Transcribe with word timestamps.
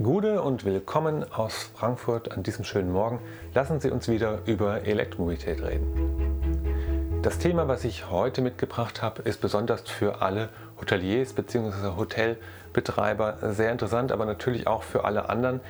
Gude 0.00 0.42
und 0.42 0.64
willkommen 0.64 1.24
aus 1.32 1.72
Frankfurt 1.74 2.30
an 2.30 2.44
diesem 2.44 2.64
schönen 2.64 2.92
Morgen. 2.92 3.18
Lassen 3.52 3.80
Sie 3.80 3.90
uns 3.90 4.06
wieder 4.06 4.42
über 4.46 4.86
Elektromobilität 4.86 5.60
reden. 5.60 7.20
Das 7.22 7.40
Thema, 7.40 7.66
was 7.66 7.84
ich 7.84 8.08
heute 8.08 8.40
mitgebracht 8.40 9.02
habe, 9.02 9.22
ist 9.22 9.40
besonders 9.40 9.90
für 9.90 10.22
alle 10.22 10.50
Hoteliers 10.80 11.32
bzw. 11.32 11.96
Hotelbetreiber 11.96 13.38
sehr 13.50 13.72
interessant, 13.72 14.12
aber 14.12 14.24
natürlich 14.24 14.68
auch 14.68 14.84
für 14.84 15.02
alle 15.02 15.28
anderen, 15.28 15.60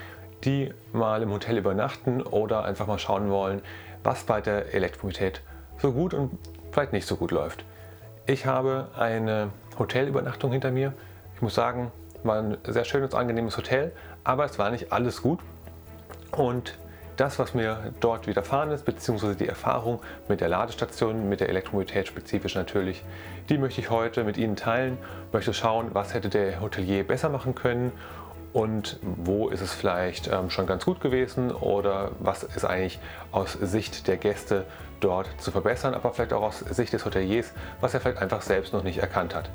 die 0.45 0.75
mal 0.93 1.23
im 1.23 1.33
Hotel 1.33 1.57
übernachten 1.57 2.21
oder 2.21 2.67
einfach 2.67 2.87
mal 2.87 2.99
schauen 2.99 3.31
wollen, 3.31 3.63
was 4.05 4.25
bei 4.25 4.43
der 4.43 4.75
Elektromobilität 4.75 5.41
so 5.79 5.93
gut 5.93 6.13
und 6.13 6.37
vielleicht 6.71 6.93
nicht 6.93 7.07
so 7.07 7.17
gut 7.17 7.31
läuft. 7.31 7.65
Ich 8.27 8.45
habe 8.45 8.89
eine 8.95 9.49
Hotelübernachtung 9.79 10.53
hinter 10.53 10.71
mir. 10.71 10.93
Ich 11.35 11.41
muss 11.41 11.55
sagen, 11.55 11.93
war 12.25 12.39
ein 12.39 12.57
sehr 12.67 12.85
schönes, 12.85 13.15
angenehmes 13.15 13.57
Hotel, 13.57 13.93
aber 14.29 14.45
es 14.45 14.59
war 14.59 14.71
nicht 14.71 14.93
alles 14.93 15.23
gut. 15.23 15.41
Und 16.33 16.79
das, 17.17 17.39
was 17.39 17.55
mir 17.55 17.95
dort 17.99 18.27
widerfahren 18.27 18.71
ist, 18.71 18.85
beziehungsweise 18.85 19.35
die 19.35 19.49
Erfahrung 19.49 20.01
mit 20.29 20.43
der 20.43 20.51
Ladestation, 20.51 21.31
mit 21.31 21.41
der 21.41 21.49
Elektromobilität 21.49 22.07
spezifisch 22.07 22.55
natürlich, 22.55 23.03
die 23.49 23.57
möchte 23.57 23.81
ich 23.81 23.89
heute 23.89 24.25
mit 24.25 24.37
Ihnen 24.37 24.55
teilen. 24.55 24.99
Möchte 25.33 25.55
schauen, 25.55 25.95
was 25.95 26.13
hätte 26.13 26.29
der 26.29 26.61
Hotelier 26.61 27.05
besser 27.05 27.31
machen 27.31 27.55
können 27.55 27.91
und 28.53 29.01
wo 29.03 29.49
ist 29.49 29.63
es 29.63 29.73
vielleicht 29.73 30.29
ähm, 30.29 30.51
schon 30.51 30.67
ganz 30.67 30.85
gut 30.85 31.01
gewesen 31.01 31.51
oder 31.51 32.11
was 32.21 32.43
ist 32.43 32.67
eigentlich 32.67 33.01
aus 33.33 33.55
Sicht 33.55 34.07
der 34.09 34.19
Gäste 34.19 34.65
dort 35.01 35.29
zu 35.41 35.51
verbessern, 35.51 35.95
aber 35.95 36.13
vielleicht 36.13 36.35
auch 36.35 36.43
aus 36.43 36.59
Sicht 36.59 36.93
des 36.93 37.07
Hoteliers, 37.07 37.55
was 37.81 37.95
er 37.95 38.01
vielleicht 38.01 38.21
einfach 38.21 38.43
selbst 38.43 38.75
noch 38.75 38.83
nicht 38.83 38.99
erkannt 38.99 39.35
hat. 39.35 39.49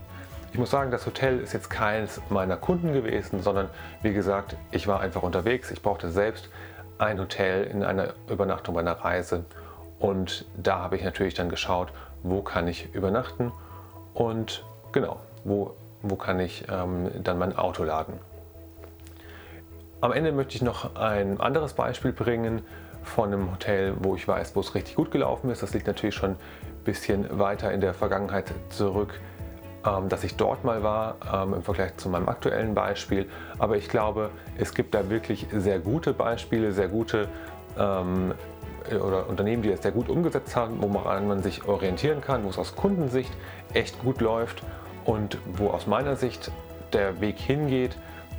Ich 0.54 0.60
muss 0.60 0.70
sagen, 0.70 0.92
das 0.92 1.08
Hotel 1.08 1.40
ist 1.40 1.52
jetzt 1.54 1.72
keines 1.72 2.22
meiner 2.30 2.58
Kunden 2.58 2.94
gewesen, 2.94 3.42
sondern 3.42 3.70
wie 4.04 4.14
gesagt, 4.14 4.56
ich 4.70 4.88
war 4.88 5.00
einfach 5.00 5.24
unterwegs. 5.24 5.72
Ich 5.72 5.82
brauchte 5.82 6.12
selbst 6.12 6.48
ein 7.00 7.20
Hotel 7.20 7.64
in 7.64 7.84
einer 7.84 8.14
Übernachtung 8.30 8.76
bei 8.76 8.82
einer 8.82 8.92
Reise 8.92 9.46
und 9.98 10.46
da 10.56 10.78
habe 10.78 10.96
ich 10.96 11.04
natürlich 11.04 11.34
dann 11.34 11.50
geschaut, 11.50 11.92
wo 12.22 12.44
kann 12.44 12.68
ich 12.68 12.94
übernachten 12.94 13.52
und 14.14 14.64
genau, 14.92 15.22
wo, 15.44 15.74
wo 16.04 16.18
kann 16.18 16.40
ich 16.40 16.66
ähm, 16.72 17.10
dann 17.24 17.40
mein 17.40 17.58
Auto 17.58 17.84
laden. 17.84 18.20
Am 20.02 20.12
Ende 20.12 20.32
möchte 20.32 20.56
ich 20.56 20.62
noch 20.62 20.96
ein 20.96 21.42
anderes 21.42 21.74
Beispiel 21.74 22.12
bringen 22.12 22.62
von 23.02 23.34
einem 23.34 23.52
Hotel, 23.52 23.96
wo 24.02 24.16
ich 24.16 24.28
weiß, 24.28 24.56
wo 24.56 24.60
es 24.60 24.76
richtig 24.76 24.98
gut 24.98 25.10
gelaufen 25.10 25.50
ist. 25.50 25.64
Das 25.64 25.74
liegt 25.74 25.88
natürlich 25.88 26.14
schon 26.14 26.34
ein 26.34 26.38
bisschen 26.84 27.40
weiter 27.40 27.72
in 27.72 27.82
der 27.82 27.96
Vergangenheit 27.96 28.54
zurück 28.70 29.20
dass 29.84 30.24
ich 30.24 30.36
dort 30.36 30.64
mal 30.64 30.82
war 30.82 31.16
ähm, 31.32 31.56
im 31.56 31.64
Vergleich 31.64 31.98
zu 31.98 32.10
meinem 32.10 32.30
aktuellen 32.30 32.74
Beispiel. 32.74 33.30
Aber 33.60 33.76
ich 33.78 33.90
glaube, 33.90 34.30
es 34.58 34.74
gibt 34.74 34.96
da 34.96 35.10
wirklich 35.10 35.48
sehr 35.52 35.80
gute 35.80 36.14
Beispiele, 36.14 36.72
sehr 36.72 36.88
gute 36.88 37.28
ähm, 37.78 38.34
oder 38.90 39.28
Unternehmen, 39.28 39.62
die 39.62 39.70
das 39.70 39.82
sehr 39.82 39.92
gut 39.92 40.10
umgesetzt 40.10 40.56
haben, 40.56 40.78
woran 40.80 41.28
man 41.28 41.42
sich 41.42 41.66
orientieren 41.66 42.22
kann, 42.22 42.44
wo 42.44 42.50
es 42.50 42.58
aus 42.58 42.76
Kundensicht 42.76 43.32
echt 43.74 44.02
gut 44.02 44.22
läuft 44.22 44.64
und 45.06 45.38
wo 45.54 45.70
aus 45.70 45.88
meiner 45.88 46.16
Sicht 46.16 46.52
der 46.92 47.20
Weg 47.22 47.38
hingeht 47.40 47.98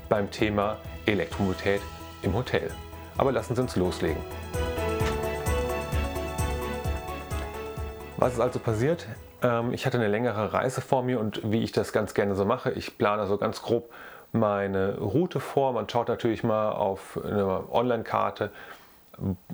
beim 0.08 0.30
Thema 0.30 0.76
Elektromobilität 1.06 1.80
im 2.22 2.34
Hotel. 2.34 2.70
Aber 3.16 3.32
lassen 3.32 3.54
Sie 3.54 3.60
uns 3.60 3.76
loslegen. 3.76 4.22
Was 8.16 8.34
ist 8.34 8.40
also 8.40 8.58
passiert? 8.58 9.06
Ähm, 9.44 9.72
ich 9.72 9.86
hatte 9.86 9.98
eine 9.98 10.08
längere 10.08 10.52
Reise 10.52 10.80
vor 10.80 11.02
mir 11.02 11.20
und 11.20 11.40
wie 11.44 11.62
ich 11.62 11.70
das 11.70 11.92
ganz 11.92 12.14
gerne 12.14 12.34
so 12.34 12.44
mache, 12.44 12.72
ich 12.72 12.98
plane 12.98 13.22
also 13.22 13.36
ganz 13.36 13.62
grob 13.62 13.92
meine 14.32 14.98
Route 14.98 15.38
vor. 15.38 15.72
Man 15.72 15.88
schaut 15.88 16.08
natürlich 16.08 16.42
mal 16.42 16.70
auf 16.70 17.20
eine 17.22 17.70
Online-Karte, 17.70 18.50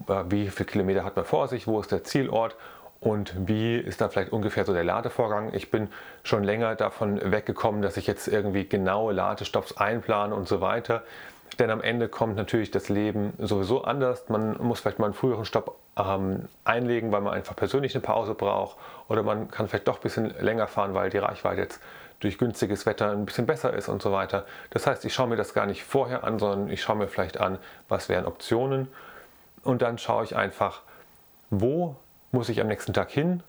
äh, 0.09 0.15
wie 0.31 0.49
viele 0.49 0.67
Kilometer 0.67 1.05
hat 1.05 1.17
man 1.17 1.25
vor 1.25 1.49
sich, 1.49 1.67
wo 1.67 1.81
ist 1.81 1.93
der 1.93 2.05
Zielort 2.05 2.57
und 3.01 3.35
wie 3.49 3.77
ist 3.77 4.01
da 4.01 4.09
vielleicht 4.09 4.33
ungefähr 4.33 4.65
so 4.65 4.73
der 4.73 4.85
Ladevorgang. 4.85 5.53
Ich 5.55 5.71
bin 5.71 5.89
schon 6.23 6.45
länger 6.45 6.77
davon 6.77 7.21
weggekommen, 7.31 7.83
dass 7.83 7.97
ich 7.97 8.07
jetzt 8.07 8.29
irgendwie 8.29 8.67
genaue 8.67 9.13
Ladestopps 9.13 9.77
einplane 9.77 10.35
und 10.35 10.49
so 10.49 10.61
weiter. 10.61 11.03
Denn 11.59 11.71
am 11.71 11.83
Ende 11.83 12.09
kommt 12.09 12.37
natürlich 12.37 12.71
das 12.71 12.89
Leben 12.89 13.33
sowieso 13.39 13.83
anders. 13.85 14.29
Man 14.29 14.57
muss 14.59 14.81
vielleicht 14.81 14.99
mal 14.99 15.07
einen 15.07 15.15
früheren 15.15 15.45
Stopp 15.45 15.77
ähm, 15.97 16.49
einlegen, 16.65 17.13
weil 17.13 17.21
man 17.21 17.35
einfach 17.35 17.57
persönlich 17.57 17.95
eine 17.95 18.03
Pause 18.03 18.35
braucht. 18.35 18.77
Oder 19.09 19.23
man 19.23 19.51
kann 19.51 19.69
vielleicht 19.69 19.89
doch 19.89 19.97
ein 19.97 20.03
bisschen 20.03 20.35
länger 20.41 20.67
fahren, 20.69 20.95
weil 20.95 21.11
die 21.11 21.19
Reichweite 21.19 21.61
jetzt 21.61 21.81
durch 22.21 22.39
günstiges 22.39 22.87
Wetter 22.87 23.11
ein 23.11 23.27
bisschen 23.27 23.47
besser 23.47 23.73
ist 23.73 23.89
und 23.89 24.03
so 24.03 24.13
weiter. 24.13 24.45
Das 24.71 24.87
heißt, 24.87 25.05
ich 25.05 25.15
schaue 25.15 25.27
mir 25.29 25.37
das 25.37 25.55
gar 25.55 25.67
nicht 25.67 25.85
vorher 25.85 26.25
an, 26.25 26.39
sondern 26.39 26.69
ich 26.71 26.83
schaue 26.83 26.97
mir 26.97 27.09
vielleicht 27.09 27.41
an, 27.41 27.59
was 27.89 28.09
wären 28.09 28.27
Optionen. 28.27 28.89
Und 29.63 29.83
dann 29.83 29.99
schaue 29.99 30.25
ich 30.25 30.37
einfach, 30.37 30.83
wo 31.51 31.97
muss 32.33 32.49
ich 32.49 32.61
am 32.61 32.69
nächsten 32.69 32.93
Tag 32.93 33.11
hin 33.11 33.43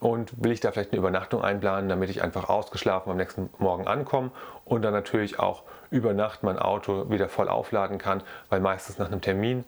und 0.00 0.42
will 0.42 0.52
ich 0.52 0.60
da 0.60 0.72
vielleicht 0.72 0.92
eine 0.92 0.98
Übernachtung 0.98 1.42
einplanen, 1.42 1.88
damit 1.88 2.10
ich 2.10 2.22
einfach 2.22 2.48
ausgeschlafen 2.48 3.10
am 3.10 3.16
nächsten 3.16 3.50
Morgen 3.58 3.86
ankomme 3.86 4.30
und 4.64 4.82
dann 4.82 4.92
natürlich 4.92 5.38
auch 5.38 5.62
über 5.90 6.12
Nacht 6.12 6.42
mein 6.42 6.58
Auto 6.58 7.08
wieder 7.08 7.28
voll 7.28 7.48
aufladen 7.48 7.98
kann, 7.98 8.22
weil 8.48 8.60
meistens 8.60 8.98
nach 8.98 9.06
einem 9.06 9.20
Termin 9.20 9.64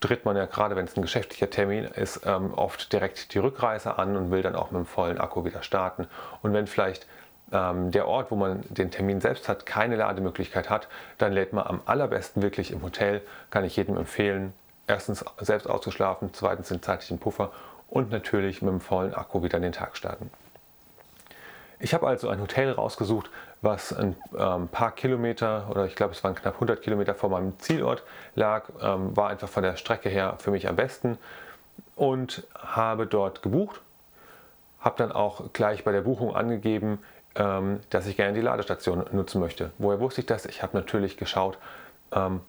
tritt 0.00 0.24
man 0.24 0.36
ja 0.36 0.46
gerade, 0.46 0.76
wenn 0.76 0.86
es 0.86 0.96
ein 0.96 1.02
geschäftlicher 1.02 1.50
Termin 1.50 1.84
ist, 1.84 2.22
ähm, 2.24 2.54
oft 2.54 2.92
direkt 2.92 3.34
die 3.34 3.38
Rückreise 3.38 3.98
an 3.98 4.16
und 4.16 4.30
will 4.30 4.42
dann 4.42 4.56
auch 4.56 4.70
mit 4.70 4.80
dem 4.80 4.86
vollen 4.86 5.18
Akku 5.18 5.44
wieder 5.44 5.62
starten. 5.62 6.06
Und 6.42 6.52
wenn 6.52 6.66
vielleicht 6.66 7.06
ähm, 7.52 7.90
der 7.90 8.08
Ort, 8.08 8.30
wo 8.30 8.36
man 8.36 8.64
den 8.68 8.90
Termin 8.90 9.20
selbst 9.20 9.48
hat, 9.48 9.66
keine 9.66 9.96
Lademöglichkeit 9.96 10.70
hat, 10.70 10.88
dann 11.18 11.32
lädt 11.32 11.52
man 11.52 11.66
am 11.66 11.82
allerbesten 11.84 12.42
wirklich 12.42 12.70
im 12.70 12.82
Hotel, 12.82 13.20
kann 13.50 13.64
ich 13.64 13.76
jedem 13.76 13.96
empfehlen, 13.96 14.54
erstens 14.86 15.24
selbst 15.38 15.68
auszuschlafen, 15.68 16.30
zweitens 16.32 16.68
den 16.68 16.82
zeitlichen 16.82 17.18
Puffer 17.18 17.50
und 17.90 18.10
natürlich 18.10 18.62
mit 18.62 18.70
dem 18.70 18.80
vollen 18.80 19.14
Akku 19.14 19.42
wieder 19.42 19.56
in 19.56 19.64
den 19.64 19.72
Tag 19.72 19.96
starten. 19.96 20.30
Ich 21.80 21.94
habe 21.94 22.06
also 22.06 22.28
ein 22.28 22.40
Hotel 22.40 22.70
rausgesucht, 22.70 23.30
was 23.62 23.92
ein 23.92 24.14
ähm, 24.38 24.68
paar 24.68 24.92
Kilometer 24.92 25.66
oder 25.70 25.86
ich 25.86 25.96
glaube 25.96 26.12
es 26.12 26.22
waren 26.22 26.34
knapp 26.34 26.54
100 26.54 26.82
Kilometer 26.82 27.14
vor 27.14 27.30
meinem 27.30 27.58
Zielort 27.58 28.02
lag, 28.34 28.64
ähm, 28.82 29.16
war 29.16 29.28
einfach 29.28 29.48
von 29.48 29.62
der 29.62 29.76
Strecke 29.76 30.08
her 30.08 30.36
für 30.38 30.50
mich 30.50 30.68
am 30.68 30.76
besten 30.76 31.18
und 31.96 32.46
habe 32.54 33.06
dort 33.06 33.42
gebucht. 33.42 33.80
Habe 34.78 34.96
dann 34.98 35.12
auch 35.12 35.52
gleich 35.52 35.84
bei 35.84 35.92
der 35.92 36.02
Buchung 36.02 36.34
angegeben, 36.34 36.98
ähm, 37.34 37.80
dass 37.90 38.06
ich 38.06 38.16
gerne 38.16 38.34
die 38.34 38.40
Ladestation 38.40 39.04
nutzen 39.12 39.40
möchte. 39.40 39.70
Woher 39.78 40.00
wusste 40.00 40.20
ich 40.20 40.26
das? 40.26 40.46
Ich 40.46 40.62
habe 40.62 40.76
natürlich 40.76 41.16
geschaut, 41.16 41.58
ähm, 42.12 42.40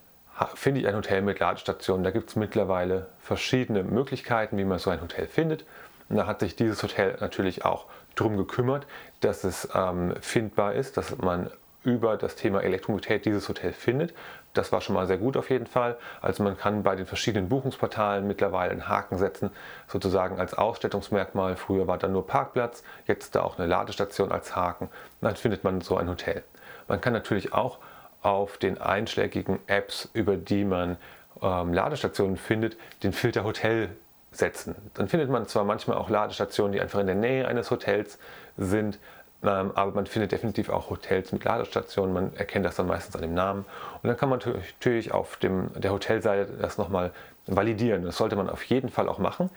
finde 0.53 0.81
ich 0.81 0.87
ein 0.87 0.95
Hotel 0.95 1.21
mit 1.21 1.39
Ladestation. 1.39 2.03
Da 2.03 2.11
gibt 2.11 2.29
es 2.29 2.35
mittlerweile 2.35 3.07
verschiedene 3.19 3.83
Möglichkeiten, 3.83 4.57
wie 4.57 4.65
man 4.65 4.79
so 4.79 4.89
ein 4.89 5.01
Hotel 5.01 5.27
findet. 5.27 5.65
Und 6.09 6.17
da 6.17 6.27
hat 6.27 6.41
sich 6.41 6.55
dieses 6.55 6.81
Hotel 6.83 7.17
natürlich 7.19 7.63
auch 7.63 7.85
darum 8.15 8.37
gekümmert, 8.37 8.85
dass 9.21 9.43
es 9.43 9.69
ähm, 9.73 10.13
findbar 10.19 10.73
ist, 10.73 10.97
dass 10.97 11.17
man 11.17 11.49
über 11.83 12.17
das 12.17 12.35
Thema 12.35 12.61
Elektromobilität 12.61 13.25
dieses 13.25 13.49
Hotel 13.49 13.73
findet. 13.73 14.13
Das 14.53 14.71
war 14.71 14.81
schon 14.81 14.93
mal 14.93 15.07
sehr 15.07 15.17
gut 15.17 15.37
auf 15.37 15.49
jeden 15.49 15.65
Fall. 15.65 15.97
Also 16.21 16.43
man 16.43 16.57
kann 16.57 16.83
bei 16.83 16.95
den 16.95 17.05
verschiedenen 17.05 17.49
Buchungsportalen 17.49 18.27
mittlerweile 18.27 18.71
einen 18.71 18.87
Haken 18.87 19.17
setzen, 19.17 19.49
sozusagen 19.87 20.39
als 20.39 20.53
Ausstattungsmerkmal. 20.53 21.55
Früher 21.55 21.87
war 21.87 21.97
da 21.97 22.07
nur 22.07 22.27
Parkplatz, 22.27 22.83
jetzt 23.07 23.35
da 23.35 23.41
auch 23.41 23.57
eine 23.57 23.67
Ladestation 23.67 24.31
als 24.31 24.55
Haken. 24.55 24.89
Dann 25.21 25.35
findet 25.35 25.63
man 25.63 25.81
so 25.81 25.97
ein 25.97 26.09
Hotel. 26.09 26.43
Man 26.87 27.01
kann 27.01 27.13
natürlich 27.13 27.53
auch 27.53 27.79
auf 28.21 28.57
den 28.57 28.79
einschlägigen 28.79 29.59
Apps, 29.67 30.09
über 30.13 30.37
die 30.37 30.63
man 30.63 30.97
ähm, 31.41 31.73
Ladestationen 31.73 32.37
findet, 32.37 32.77
den 33.03 33.13
Filter 33.13 33.43
Hotel 33.43 33.89
setzen. 34.31 34.75
Dann 34.93 35.07
findet 35.07 35.29
man 35.29 35.47
zwar 35.47 35.63
manchmal 35.63 35.97
auch 35.97 36.09
Ladestationen, 36.09 36.71
die 36.71 36.81
einfach 36.81 36.99
in 36.99 37.07
der 37.07 37.15
Nähe 37.15 37.47
eines 37.47 37.71
Hotels 37.71 38.17
sind, 38.57 38.99
ähm, 39.43 39.71
aber 39.73 39.91
man 39.91 40.05
findet 40.05 40.31
definitiv 40.31 40.69
auch 40.69 40.89
Hotels 40.89 41.31
mit 41.31 41.43
Ladestationen. 41.43 42.13
Man 42.13 42.35
erkennt 42.35 42.65
das 42.65 42.75
dann 42.75 42.87
meistens 42.87 43.15
an 43.15 43.21
dem 43.21 43.33
Namen. 43.33 43.65
Und 44.01 44.07
dann 44.07 44.17
kann 44.17 44.29
man 44.29 44.39
natürlich 44.39 45.11
auf 45.11 45.37
dem, 45.37 45.71
der 45.75 45.91
Hotelseite 45.91 46.53
das 46.61 46.77
nochmal 46.77 47.11
validieren. 47.47 48.03
Das 48.03 48.17
sollte 48.17 48.35
man 48.35 48.49
auf 48.49 48.63
jeden 48.63 48.89
Fall 48.89 49.09
auch 49.09 49.17
machen. 49.17 49.49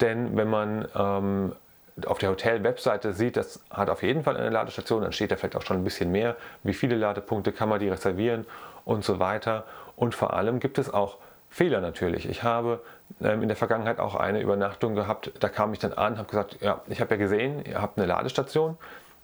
Denn 0.00 0.36
wenn 0.36 0.48
man 0.48 0.88
ähm, 0.94 1.52
auf 2.06 2.18
der 2.18 2.30
Hotel-Webseite 2.30 3.12
sieht, 3.12 3.36
das 3.36 3.60
hat 3.70 3.88
auf 3.88 4.02
jeden 4.02 4.24
Fall 4.24 4.36
eine 4.36 4.50
Ladestation, 4.50 5.02
dann 5.02 5.12
steht 5.12 5.30
da 5.30 5.36
vielleicht 5.36 5.56
auch 5.56 5.62
schon 5.62 5.78
ein 5.78 5.84
bisschen 5.84 6.10
mehr, 6.10 6.36
wie 6.62 6.74
viele 6.74 6.96
Ladepunkte 6.96 7.52
kann 7.52 7.68
man 7.68 7.78
die 7.78 7.88
reservieren 7.88 8.46
und 8.84 9.04
so 9.04 9.18
weiter. 9.18 9.64
Und 9.96 10.14
vor 10.14 10.34
allem 10.34 10.58
gibt 10.58 10.78
es 10.78 10.92
auch 10.92 11.18
Fehler 11.48 11.80
natürlich. 11.80 12.28
Ich 12.28 12.42
habe 12.42 12.80
ähm, 13.22 13.42
in 13.42 13.48
der 13.48 13.56
Vergangenheit 13.56 14.00
auch 14.00 14.16
eine 14.16 14.40
Übernachtung 14.40 14.96
gehabt, 14.96 15.30
da 15.38 15.48
kam 15.48 15.72
ich 15.72 15.78
dann 15.78 15.92
an, 15.92 16.18
habe 16.18 16.28
gesagt, 16.28 16.58
ja, 16.60 16.82
ich 16.88 17.00
habe 17.00 17.14
ja 17.14 17.18
gesehen, 17.18 17.64
ihr 17.64 17.80
habt 17.80 17.96
eine 17.96 18.06
Ladestation. 18.06 18.76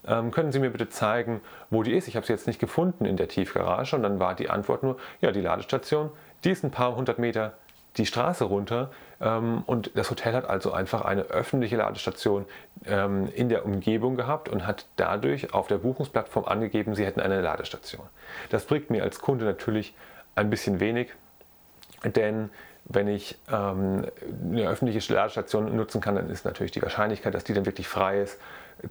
Ähm, 0.07 0.31
können 0.31 0.51
Sie 0.51 0.59
mir 0.59 0.69
bitte 0.69 0.89
zeigen, 0.89 1.41
wo 1.69 1.83
die 1.83 1.93
ist? 1.93 2.07
Ich 2.07 2.15
habe 2.15 2.25
sie 2.25 2.33
jetzt 2.33 2.47
nicht 2.47 2.59
gefunden 2.59 3.05
in 3.05 3.17
der 3.17 3.27
Tiefgarage. 3.27 3.95
Und 3.95 4.03
dann 4.03 4.19
war 4.19 4.33
die 4.33 4.49
Antwort 4.49 4.81
nur, 4.81 4.97
ja, 5.19 5.31
die 5.31 5.41
Ladestation, 5.41 6.09
die 6.43 6.51
ist 6.51 6.63
ein 6.63 6.71
paar 6.71 6.95
hundert 6.95 7.19
Meter 7.19 7.53
die 7.97 8.05
Straße 8.05 8.45
runter 8.45 8.91
ähm, 9.19 9.63
und 9.65 9.91
das 9.95 10.09
Hotel 10.09 10.33
hat 10.33 10.49
also 10.49 10.71
einfach 10.71 11.03
eine 11.03 11.23
öffentliche 11.23 11.77
Ladestation 11.77 12.45
ähm, 12.85 13.29
in 13.35 13.49
der 13.49 13.65
Umgebung 13.65 14.15
gehabt 14.15 14.49
und 14.49 14.65
hat 14.65 14.85
dadurch 14.95 15.53
auf 15.53 15.67
der 15.67 15.77
Buchungsplattform 15.77 16.45
angegeben, 16.45 16.95
sie 16.95 17.05
hätten 17.05 17.19
eine 17.19 17.41
Ladestation. 17.41 18.05
Das 18.49 18.65
bringt 18.65 18.89
mir 18.89 19.03
als 19.03 19.19
Kunde 19.19 19.45
natürlich 19.45 19.93
ein 20.35 20.49
bisschen 20.49 20.79
wenig, 20.79 21.09
denn 22.03 22.49
wenn 22.85 23.07
ich 23.07 23.37
ähm, 23.51 24.05
eine 24.49 24.67
öffentliche 24.67 25.13
Ladestation 25.13 25.75
nutzen 25.75 26.01
kann, 26.01 26.15
dann 26.15 26.29
ist 26.29 26.45
natürlich 26.45 26.71
die 26.71 26.81
Wahrscheinlichkeit, 26.81 27.33
dass 27.33 27.43
die 27.43 27.53
dann 27.53 27.65
wirklich 27.65 27.87
frei 27.87 28.21
ist, 28.21 28.39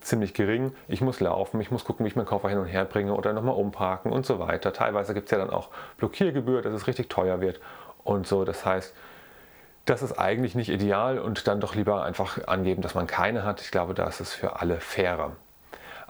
ziemlich 0.00 0.34
gering. 0.34 0.72
Ich 0.86 1.00
muss 1.00 1.18
laufen, 1.18 1.60
ich 1.60 1.72
muss 1.72 1.84
gucken, 1.84 2.04
wie 2.04 2.08
ich 2.08 2.16
meinen 2.16 2.26
Koffer 2.26 2.48
hin 2.48 2.58
und 2.58 2.66
her 2.66 2.84
bringe 2.84 3.12
oder 3.12 3.32
nochmal 3.32 3.56
umparken 3.56 4.12
und 4.12 4.24
so 4.24 4.38
weiter. 4.38 4.72
Teilweise 4.72 5.14
gibt 5.14 5.26
es 5.26 5.32
ja 5.32 5.38
dann 5.38 5.50
auch 5.50 5.70
Blockiergebühr, 5.96 6.62
dass 6.62 6.72
es 6.72 6.86
richtig 6.86 7.08
teuer 7.08 7.40
wird 7.40 7.60
und 8.04 8.26
so. 8.26 8.44
Das 8.44 8.64
heißt, 8.64 8.94
das 9.84 10.02
ist 10.02 10.18
eigentlich 10.18 10.54
nicht 10.54 10.68
ideal 10.68 11.18
und 11.18 11.46
dann 11.46 11.60
doch 11.60 11.74
lieber 11.74 12.04
einfach 12.04 12.46
angeben, 12.46 12.82
dass 12.82 12.94
man 12.94 13.06
keine 13.06 13.44
hat. 13.44 13.60
Ich 13.60 13.70
glaube, 13.70 13.94
da 13.94 14.06
ist 14.06 14.20
es 14.20 14.32
für 14.32 14.60
alle 14.60 14.80
fairer. 14.80 15.32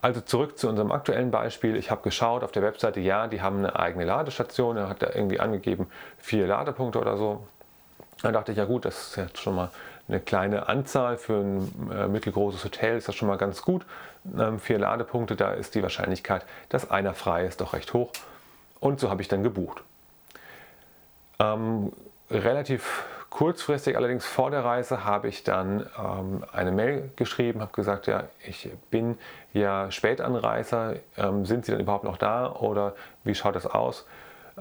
Also 0.03 0.21
zurück 0.21 0.59
zu 0.59 0.69
unserem 0.69 0.93
aktuellen 0.93 1.31
Beispiel. 1.31 1.77
Ich 1.77 1.91
habe 1.91 2.03
geschaut 2.03 2.43
auf 2.43 2.53
der 2.53 2.63
Webseite, 2.63 3.01
ja, 3.01 3.27
die 3.27 3.43
haben 3.43 3.59
eine 3.59 3.79
eigene 3.79 4.05
Ladestation. 4.05 4.77
Er 4.77 4.89
hat 4.89 5.03
da 5.03 5.11
irgendwie 5.15 5.41
angegeben 5.41 5.89
vier 6.19 6.47
Ladepunkte 6.47 6.99
oder 6.99 7.17
so. 7.17 7.47
Da 8.23 8.33
dachte 8.33 8.53
ich, 8.53 8.59
ja 8.59 8.65
gut, 8.65 8.85
das 8.85 9.09
ist 9.09 9.17
jetzt 9.17 9.39
schon 9.39 9.55
mal 9.55 9.71
eine 10.09 10.21
kleine 10.21 10.69
Anzahl 10.69 11.17
für 11.17 11.35
ein 11.35 11.91
äh, 11.93 12.09
mittelgroßes 12.09 12.65
Hotel, 12.65 12.97
ist 12.99 13.09
das 13.09 13.15
schon 13.15 13.29
mal 13.29 13.37
ganz 13.37 13.63
gut. 13.63 13.85
Ähm, 14.39 14.59
vier 14.59 14.79
Ladepunkte, 14.79 15.37
da 15.37 15.53
ist 15.53 15.75
die 15.75 15.83
Wahrscheinlichkeit, 15.83 16.45
dass 16.69 16.91
einer 16.91 17.15
frei 17.15 17.47
ist, 17.47 17.61
doch 17.61 17.73
recht 17.73 17.95
hoch. 17.95 18.11
Und 18.81 19.01
so 19.01 19.11
habe 19.11 19.23
ich 19.23 19.29
dann 19.29 19.43
gebucht. 19.43 19.83
Ähm, 21.41 21.93
relativ 22.31 23.07
kurzfristig, 23.31 23.97
allerdings 23.97 24.27
vor 24.27 24.51
der 24.51 24.65
Reise, 24.65 25.05
habe 25.05 25.29
ich 25.29 25.43
dann 25.45 25.87
ähm, 25.99 26.45
eine 26.53 26.73
Mail 26.73 27.11
geschrieben, 27.17 27.61
habe 27.61 27.73
gesagt, 27.73 28.07
ja, 28.07 28.25
ich 28.47 28.71
bin 28.91 29.17
ja 29.53 29.91
Spätanreiser, 29.91 30.97
ähm, 31.17 31.47
sind 31.47 31.65
Sie 31.65 31.73
denn 31.73 31.81
überhaupt 31.81 32.05
noch 32.05 32.19
da 32.19 32.53
oder 32.53 32.95
wie 33.25 33.35
schaut 33.35 33.57
das 33.57 33.67
aus? 33.67 34.07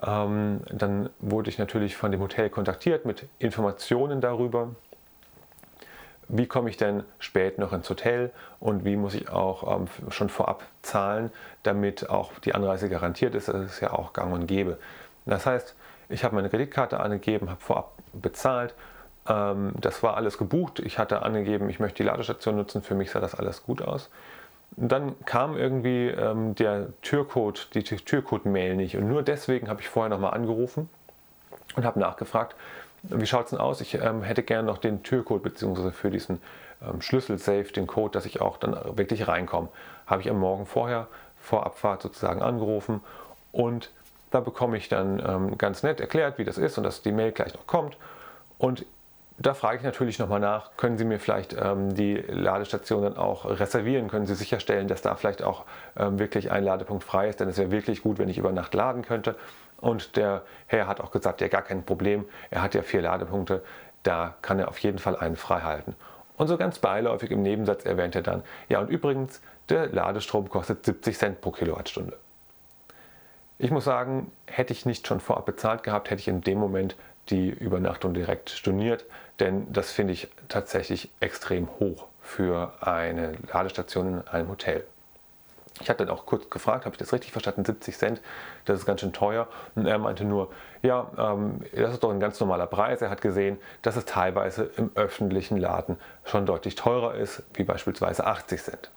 Ähm, 0.02 0.62
dann 0.72 1.10
wurde 1.20 1.50
ich 1.50 1.58
natürlich 1.58 1.98
von 1.98 2.12
dem 2.12 2.22
Hotel 2.22 2.50
kontaktiert 2.50 3.06
mit 3.06 3.28
Informationen 3.40 4.22
darüber, 4.22 4.70
wie 6.28 6.46
komme 6.46 6.70
ich 6.70 6.78
denn 6.78 7.04
spät 7.18 7.58
noch 7.58 7.74
ins 7.74 7.90
Hotel 7.90 8.32
und 8.60 8.86
wie 8.86 8.96
muss 8.96 9.16
ich 9.16 9.30
auch 9.30 9.76
ähm, 9.76 9.88
schon 10.12 10.30
vorab 10.30 10.64
zahlen, 10.84 11.32
damit 11.64 12.10
auch 12.10 12.34
die 12.40 12.54
Anreise 12.54 12.88
garantiert 12.88 13.34
ist. 13.34 13.48
Das 13.48 13.66
ist 13.66 13.80
ja 13.82 13.94
auch 13.94 14.14
gang 14.14 14.32
und 14.32 14.46
gäbe. 14.46 14.78
Das 15.26 15.48
heißt, 15.48 15.76
ich 16.10 16.24
habe 16.24 16.36
meine 16.36 16.50
Kreditkarte 16.50 17.00
angegeben, 17.00 17.50
habe 17.50 17.62
vorab 17.62 17.94
bezahlt. 18.14 18.74
Ähm, 19.28 19.74
das 19.80 20.04
war 20.04 20.18
alles 20.18 20.38
gebucht. 20.38 20.80
Ich 20.80 20.98
hatte 20.98 21.22
angegeben, 21.22 21.70
ich 21.70 21.80
möchte 21.80 22.04
die 22.04 22.10
Ladestation 22.10 22.56
nutzen. 22.56 22.82
Für 22.82 22.96
mich 22.96 23.12
sah 23.12 23.20
das 23.20 23.36
alles 23.36 23.64
gut 23.64 23.82
aus. 23.82 24.10
Und 24.76 24.92
dann 24.92 25.16
kam 25.26 25.58
irgendwie 25.58 26.08
ähm, 26.08 26.56
der 26.56 26.88
Türcode, 27.02 27.70
die 27.74 27.84
Türcode-Mail 27.84 28.76
nicht. 28.76 28.98
Und 28.98 29.08
nur 29.08 29.24
deswegen 29.24 29.70
habe 29.70 29.82
ich 29.82 29.90
vorher 29.90 30.10
nochmal 30.10 30.34
angerufen 30.34 30.90
und 31.76 31.86
habe 31.86 32.00
nachgefragt, 32.00 32.56
wie 33.04 33.26
schaut 33.26 33.46
es 33.46 33.50
denn 33.52 33.60
aus? 33.60 33.80
Ich 33.82 33.96
ähm, 33.96 34.24
hätte 34.24 34.44
gerne 34.44 34.66
noch 34.66 34.78
den 34.78 35.04
Türcode 35.04 35.44
bzw. 35.44 35.92
für 35.92 36.10
diesen 36.10 36.42
ähm, 36.82 37.02
Schlüssel-Safe, 37.02 37.64
den 37.64 37.88
Code, 37.88 38.12
dass 38.12 38.26
ich 38.26 38.42
auch 38.42 38.58
dann 38.58 38.76
wirklich 38.98 39.28
reinkomme. 39.28 39.70
Habe 40.06 40.22
ich 40.22 40.30
am 40.30 40.40
Morgen 40.40 40.66
vorher, 40.66 41.08
vor 41.40 41.66
Abfahrt 41.66 42.02
sozusagen 42.02 42.42
angerufen 42.42 43.02
und 43.52 43.92
da 44.32 44.40
bekomme 44.40 44.78
ich 44.78 44.90
dann 44.90 45.22
ähm, 45.26 45.58
ganz 45.58 45.84
nett 45.84 46.00
erklärt, 46.00 46.38
wie 46.38 46.44
das 46.44 46.58
ist 46.58 46.78
und 46.78 46.84
dass 46.84 47.02
die 47.02 47.12
Mail 47.12 47.32
gleich 47.32 47.54
noch 47.54 47.68
kommt. 47.68 47.98
Und 48.58 48.86
da 49.42 49.54
frage 49.54 49.78
ich 49.78 49.84
natürlich 49.84 50.20
nochmal 50.20 50.42
nach, 50.42 50.72
können 50.76 50.98
Sie 50.98 51.06
mir 51.06 51.18
vielleicht 51.18 51.54
ähm, 51.54 51.96
die 51.96 52.16
Ladestation 52.16 53.04
dann 53.04 53.18
auch 53.18 53.46
reservieren? 53.46 54.10
Können 54.10 54.26
Sie 54.26 54.36
sicherstellen, 54.36 54.90
dass 54.90 55.02
da 55.02 55.16
vielleicht 55.16 55.44
auch 55.44 55.64
ähm, 55.98 56.20
wirklich 56.20 56.52
ein 56.52 56.64
Ladepunkt 56.66 57.06
frei 57.06 57.30
ist? 57.30 57.40
Denn 57.40 57.48
es 57.48 57.58
wäre 57.58 57.72
wirklich 57.72 58.04
gut, 58.04 58.20
wenn 58.20 58.28
ich 58.28 58.38
über 58.38 58.52
Nacht 58.52 58.74
laden 58.74 59.02
könnte. 59.02 59.36
Und 59.80 60.18
der 60.18 60.44
Herr 60.68 60.88
hat 60.88 61.00
auch 61.00 61.12
gesagt, 61.12 61.40
ja 61.40 61.48
gar 61.48 61.62
kein 61.62 61.84
Problem, 61.86 62.26
er 62.50 62.62
hat 62.62 62.76
ja 62.76 62.82
vier 62.82 63.02
Ladepunkte, 63.02 63.64
da 64.04 64.36
kann 64.42 64.60
er 64.60 64.68
auf 64.68 64.78
jeden 64.80 65.00
Fall 65.00 65.16
einen 65.16 65.38
frei 65.38 65.62
halten. 65.62 65.96
Und 66.36 66.48
so 66.48 66.58
ganz 66.58 66.80
beiläufig 66.80 67.32
im 67.32 67.42
Nebensatz 67.42 67.86
erwähnt 67.86 68.16
er 68.16 68.22
dann, 68.22 68.44
ja 68.68 68.80
und 68.80 68.90
übrigens, 68.90 69.42
der 69.70 69.88
Ladestrom 69.88 70.50
kostet 70.50 70.86
70 70.86 71.18
Cent 71.18 71.42
pro 71.42 71.52
Kilowattstunde. 71.52 72.18
Ich 73.62 73.72
muss 73.72 73.84
sagen, 73.84 74.32
hätte 74.46 74.72
ich 74.72 74.86
nicht 74.86 75.06
schon 75.06 75.20
vorab 75.20 75.46
bezahlt 75.46 75.84
gehabt, 75.84 76.10
hätte 76.10 76.22
ich 76.22 76.30
in 76.30 76.40
dem 76.40 76.60
Moment 76.60 76.96
die 77.30 77.50
Übernachtung 77.50 78.14
direkt 78.14 78.50
storniert, 78.52 79.04
denn 79.42 79.72
das 79.74 79.92
finde 79.92 80.14
ich 80.14 80.30
tatsächlich 80.48 81.12
extrem 81.20 81.68
hoch 81.78 82.08
für 82.22 82.72
eine 82.80 83.34
Ladestation 83.52 84.08
in 84.08 84.28
einem 84.30 84.48
Hotel. 84.48 84.86
Ich 85.82 85.90
hatte 85.90 86.06
dann 86.06 86.16
auch 86.16 86.26
kurz 86.26 86.50
gefragt, 86.50 86.86
habe 86.86 86.94
ich 86.94 87.00
das 87.00 87.12
richtig 87.12 87.34
verstanden? 87.34 87.66
70 87.66 87.98
Cent, 87.98 88.22
das 88.64 88.80
ist 88.80 88.86
ganz 88.86 89.02
schön 89.02 89.12
teuer. 89.12 89.50
Und 89.76 89.86
er 89.86 89.98
meinte 89.98 90.24
nur, 90.24 90.52
ja, 90.82 91.12
ähm, 91.18 91.60
das 91.76 91.94
ist 91.94 92.04
doch 92.04 92.12
ein 92.12 92.20
ganz 92.22 92.40
normaler 92.40 92.68
Preis. 92.68 93.02
Er 93.02 93.10
hat 93.10 93.22
gesehen, 93.22 93.58
dass 93.82 93.98
es 93.98 94.06
teilweise 94.06 94.72
im 94.78 94.92
öffentlichen 94.96 95.58
Laden 95.58 95.98
schon 96.24 96.46
deutlich 96.46 96.76
teurer 96.76 97.16
ist, 97.16 97.44
wie 97.54 97.64
beispielsweise 97.64 98.26
80 98.26 98.62
Cent. 98.62 98.92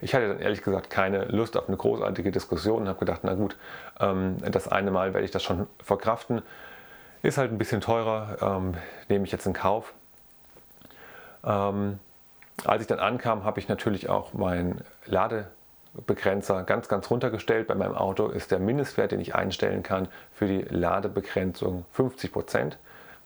Ich 0.00 0.14
hatte 0.14 0.28
dann 0.28 0.40
ehrlich 0.40 0.62
gesagt 0.62 0.90
keine 0.90 1.24
Lust 1.24 1.56
auf 1.56 1.68
eine 1.68 1.76
großartige 1.76 2.30
Diskussion 2.30 2.82
und 2.82 2.88
habe 2.88 2.98
gedacht, 2.98 3.20
na 3.24 3.34
gut, 3.34 3.56
ähm, 4.00 4.36
das 4.50 4.68
eine 4.68 4.90
Mal 4.90 5.12
werde 5.12 5.24
ich 5.24 5.30
das 5.30 5.42
schon 5.42 5.66
verkraften. 5.82 6.42
Ist 7.22 7.38
halt 7.38 7.50
ein 7.50 7.58
bisschen 7.58 7.80
teurer, 7.80 8.36
ähm, 8.40 8.74
nehme 9.08 9.24
ich 9.24 9.32
jetzt 9.32 9.46
in 9.46 9.52
Kauf. 9.52 9.92
Ähm, 11.44 11.98
als 12.64 12.82
ich 12.82 12.86
dann 12.86 13.00
ankam, 13.00 13.44
habe 13.44 13.58
ich 13.58 13.68
natürlich 13.68 14.08
auch 14.08 14.32
meinen 14.34 14.82
Ladebegrenzer 15.06 16.62
ganz, 16.62 16.88
ganz 16.88 17.10
runtergestellt. 17.10 17.66
Bei 17.66 17.74
meinem 17.74 17.94
Auto 17.94 18.28
ist 18.28 18.52
der 18.52 18.60
Mindestwert, 18.60 19.12
den 19.12 19.20
ich 19.20 19.34
einstellen 19.34 19.82
kann, 19.82 20.08
für 20.32 20.46
die 20.46 20.62
Ladebegrenzung 20.62 21.84
50 21.92 22.32
Prozent. 22.32 22.78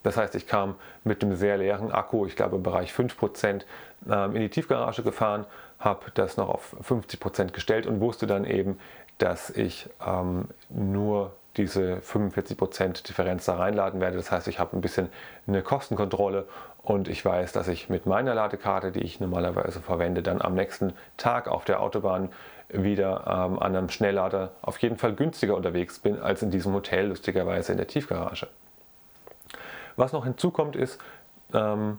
Das 0.03 0.17
heißt, 0.17 0.35
ich 0.35 0.47
kam 0.47 0.75
mit 1.05 1.23
einem 1.23 1.37
sehr 1.37 1.59
leeren 1.59 1.93
Akku, 1.93 2.27
ich 2.27 2.35
glaube 2.35 2.57
im 2.57 2.63
Bereich 2.63 2.93
5%, 2.93 3.65
ähm, 4.11 4.35
in 4.35 4.43
die 4.43 4.49
Tiefgarage 4.49 5.03
gefahren, 5.03 5.47
habe 5.85 6.11
das 6.15 6.37
noch 6.37 6.49
auf 6.49 6.77
50% 6.83 7.53
gestellt 7.53 7.87
und 7.87 8.01
wusste 8.01 8.27
dann 8.27 8.45
eben, 8.45 8.79
dass 9.19 9.51
ich 9.51 9.89
ähm, 10.05 10.49
nur 10.69 11.33
diese 11.57 11.97
45% 11.97 13.07
Differenz 13.07 13.45
da 13.45 13.57
reinladen 13.57 14.01
werde. 14.01 14.17
Das 14.17 14.31
heißt, 14.31 14.49
ich 14.49 14.59
habe 14.59 14.77
ein 14.77 14.81
bisschen 14.81 15.09
eine 15.47 15.63
Kostenkontrolle 15.63 16.47
und 16.83 17.09
ich 17.09 17.25
weiß, 17.25 17.53
dass 17.53 17.69
ich 17.69 17.89
mit 17.89 18.07
meiner 18.07 18.35
Ladekarte, 18.35 18.91
die 18.91 19.03
ich 19.03 19.21
normalerweise 19.21 19.81
verwende, 19.81 20.23
dann 20.23 20.41
am 20.41 20.55
nächsten 20.55 20.95
Tag 21.17 21.49
auf 21.49 21.65
der 21.65 21.81
Autobahn 21.81 22.31
wieder 22.69 23.25
ähm, 23.27 23.59
an 23.59 23.77
einem 23.77 23.91
Schnelllader 23.91 24.53
auf 24.63 24.79
jeden 24.79 24.97
Fall 24.97 25.13
günstiger 25.15 25.55
unterwegs 25.55 25.99
bin 25.99 26.19
als 26.19 26.43
in 26.43 26.51
diesem 26.51 26.73
Hotel, 26.73 27.09
lustigerweise 27.09 27.73
in 27.73 27.79
der 27.79 27.87
Tiefgarage. 27.87 28.49
Was 29.97 30.13
noch 30.13 30.25
hinzukommt 30.25 30.75
ist, 30.75 30.99
ähm, 31.53 31.99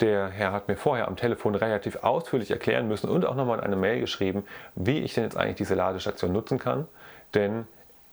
der 0.00 0.28
Herr 0.28 0.52
hat 0.52 0.68
mir 0.68 0.76
vorher 0.76 1.08
am 1.08 1.16
Telefon 1.16 1.54
relativ 1.54 1.96
ausführlich 2.02 2.50
erklären 2.50 2.88
müssen 2.88 3.08
und 3.08 3.24
auch 3.24 3.34
nochmal 3.34 3.58
in 3.58 3.64
eine 3.64 3.76
Mail 3.76 4.00
geschrieben, 4.00 4.44
wie 4.74 5.00
ich 5.00 5.14
denn 5.14 5.24
jetzt 5.24 5.36
eigentlich 5.36 5.56
diese 5.56 5.74
Ladestation 5.74 6.32
nutzen 6.32 6.58
kann, 6.58 6.86
denn 7.34 7.66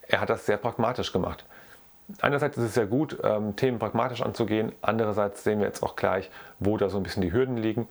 er 0.08 0.20
hat 0.20 0.30
das 0.30 0.46
sehr 0.46 0.56
pragmatisch 0.56 1.12
gemacht. 1.12 1.44
Einerseits 2.20 2.56
ist 2.58 2.64
es 2.64 2.74
sehr 2.74 2.86
gut, 2.86 3.18
ähm, 3.22 3.56
Themen 3.56 3.78
pragmatisch 3.78 4.22
anzugehen, 4.22 4.72
andererseits 4.82 5.44
sehen 5.44 5.60
wir 5.60 5.66
jetzt 5.66 5.82
auch 5.82 5.96
gleich, 5.96 6.30
wo 6.58 6.76
da 6.76 6.88
so 6.88 6.98
ein 6.98 7.02
bisschen 7.02 7.22
die 7.22 7.32
Hürden 7.32 7.56
liegen, 7.56 7.88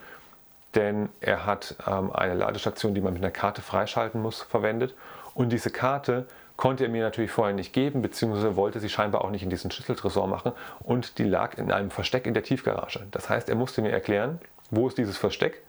denn 0.75 1.09
er 1.21 1.45
hat 1.45 1.75
ähm, 1.87 2.11
eine 2.11 2.35
Ladestation, 2.35 2.93
die 2.93 3.01
man 3.01 3.13
mit 3.13 3.23
einer 3.23 3.31
Karte 3.31 3.61
freischalten 3.61 4.21
muss, 4.21 4.41
verwendet 4.41 4.95
und 5.35 5.49
diese 5.49 5.69
Karte 5.69 6.27
konnte 6.55 6.83
er 6.83 6.89
mir 6.89 7.03
natürlich 7.03 7.31
vorher 7.31 7.55
nicht 7.55 7.73
geben, 7.73 8.01
beziehungsweise 8.01 8.55
wollte 8.55 8.79
sie 8.79 8.89
scheinbar 8.89 9.23
auch 9.23 9.31
nicht 9.31 9.43
in 9.43 9.49
diesen 9.49 9.71
Schlüsseltresor 9.71 10.27
machen 10.27 10.51
und 10.81 11.17
die 11.17 11.23
lag 11.23 11.57
in 11.57 11.71
einem 11.71 11.89
Versteck 11.89 12.27
in 12.27 12.33
der 12.33 12.43
Tiefgarage. 12.43 13.05
Das 13.11 13.29
heißt, 13.29 13.49
er 13.49 13.55
musste 13.55 13.81
mir 13.81 13.91
erklären, 13.91 14.39
wo 14.69 14.87
ist 14.87 14.97
dieses 14.97 15.17
Versteck 15.17 15.61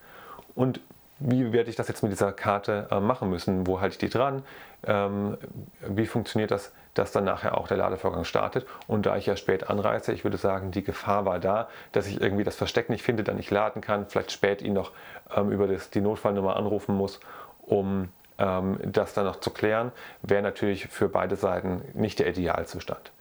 und 0.55 0.81
wie 1.21 1.53
werde 1.53 1.71
ich 1.71 1.77
das 1.77 1.89
jetzt 1.89 2.03
mit 2.03 2.13
dieser 2.13 2.33
Karte 2.33 2.89
äh, 2.91 3.01
machen 3.01 3.31
müssen? 3.31 3.67
Wo 3.67 3.81
halte 3.81 3.95
ich 3.95 3.99
die 3.99 4.09
dran? 4.09 4.43
Ähm, 4.85 5.39
wie 5.87 6.07
funktioniert 6.07 6.51
das, 6.51 6.73
dass 6.95 7.13
dann 7.13 7.25
nachher 7.25 7.57
auch 7.57 7.69
der 7.69 7.77
Ladevorgang 7.77 8.25
startet? 8.25 8.67
Und 8.89 9.07
da 9.07 9.17
ich 9.17 9.27
ja 9.27 9.37
spät 9.37 9.71
anreise, 9.71 10.13
ich 10.13 10.25
würde 10.25 10.37
sagen, 10.37 10.73
die 10.73 10.83
Gefahr 10.83 11.25
war 11.25 11.39
da, 11.39 11.69
dass 11.93 12.09
ich 12.09 12.21
irgendwie 12.21 12.45
das 12.45 12.57
Versteck 12.57 12.91
nicht 12.91 13.03
finde, 13.03 13.23
dann 13.23 13.37
nicht 13.37 13.51
laden 13.51 13.81
kann, 13.81 14.07
vielleicht 14.09 14.33
spät 14.33 14.61
ihn 14.61 14.73
noch 14.73 14.91
ähm, 15.35 15.51
über 15.51 15.69
das, 15.69 15.91
die 15.91 16.01
Notfallnummer 16.01 16.57
anrufen 16.57 16.97
muss, 16.97 17.21
um 17.63 18.09
das 18.37 19.15
dann 19.15 19.27
noch 19.27 19.37
zu 19.37 19.51
klären, 19.51 19.93
wäre 20.23 20.43
natürlich 20.43 20.89
für 20.89 21.09
beide 21.09 21.37
Seiten 21.37 21.83
nicht 21.95 22.19
der 22.19 22.27
Idealzustand. 22.29 23.13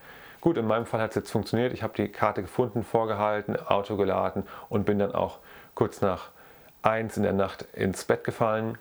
Gut, 0.42 0.58
in 0.58 0.68
meinem 0.68 0.86
Fall 0.86 1.00
hat 1.02 1.12
es 1.12 1.16
jetzt 1.16 1.32
funktioniert. 1.32 1.72
Ich 1.72 1.84
habe 1.84 1.94
die 1.96 2.10
Karte 2.10 2.42
gefunden, 2.42 2.84
vorgehalten, 2.84 3.56
Auto 3.56 3.96
geladen 3.96 4.44
und 4.70 4.86
bin 4.86 5.00
dann 5.00 5.14
auch 5.14 5.40
kurz 5.76 6.02
nach 6.02 6.32
eins 6.82 7.16
in 7.16 7.24
der 7.24 7.34
Nacht 7.34 7.66
ins 7.74 8.04
Bett 8.04 8.24
gefallen. 8.24 8.78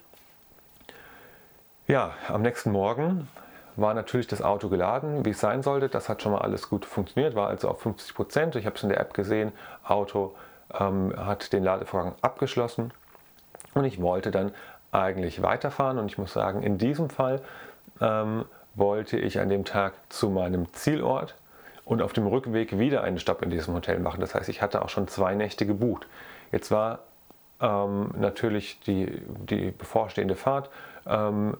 Ja, 1.86 2.14
am 2.28 2.42
nächsten 2.42 2.72
Morgen 2.72 3.28
war 3.76 3.94
natürlich 3.94 4.26
das 4.26 4.42
Auto 4.42 4.68
geladen, 4.68 5.24
wie 5.24 5.30
es 5.30 5.40
sein 5.40 5.62
sollte. 5.62 5.88
Das 5.88 6.08
hat 6.08 6.22
schon 6.22 6.32
mal 6.32 6.40
alles 6.40 6.68
gut 6.68 6.84
funktioniert, 6.84 7.34
war 7.34 7.48
also 7.48 7.68
auf 7.68 7.80
50 7.80 8.14
Prozent. 8.14 8.56
Ich 8.56 8.66
habe 8.66 8.76
es 8.76 8.82
in 8.82 8.88
der 8.88 9.00
App 9.00 9.14
gesehen. 9.14 9.52
Auto 9.84 10.34
ähm, 10.78 11.14
hat 11.16 11.52
den 11.52 11.62
Ladevorgang 11.62 12.14
abgeschlossen 12.22 12.92
und 13.74 13.84
ich 13.84 14.00
wollte 14.00 14.30
dann 14.30 14.52
eigentlich 14.92 15.42
weiterfahren. 15.42 15.98
Und 15.98 16.06
ich 16.06 16.18
muss 16.18 16.32
sagen, 16.32 16.62
in 16.62 16.78
diesem 16.78 17.10
Fall 17.10 17.40
ähm, 18.00 18.44
wollte 18.74 19.18
ich 19.18 19.40
an 19.40 19.48
dem 19.48 19.64
Tag 19.64 19.94
zu 20.08 20.30
meinem 20.30 20.72
Zielort 20.72 21.34
und 21.84 22.00
auf 22.02 22.12
dem 22.12 22.26
Rückweg 22.26 22.78
wieder 22.78 23.02
einen 23.02 23.18
Stopp 23.18 23.42
in 23.42 23.50
diesem 23.50 23.74
Hotel 23.74 23.98
machen. 23.98 24.20
Das 24.20 24.34
heißt, 24.34 24.48
ich 24.48 24.62
hatte 24.62 24.82
auch 24.82 24.88
schon 24.88 25.08
zwei 25.08 25.34
Nächte 25.34 25.66
gebucht. 25.66 26.06
Jetzt 26.52 26.70
war 26.70 27.00
ähm, 27.60 28.10
natürlich 28.16 28.80
die, 28.80 29.22
die 29.48 29.70
bevorstehende 29.72 30.36
Fahrt. 30.36 30.70
Ähm, 31.06 31.56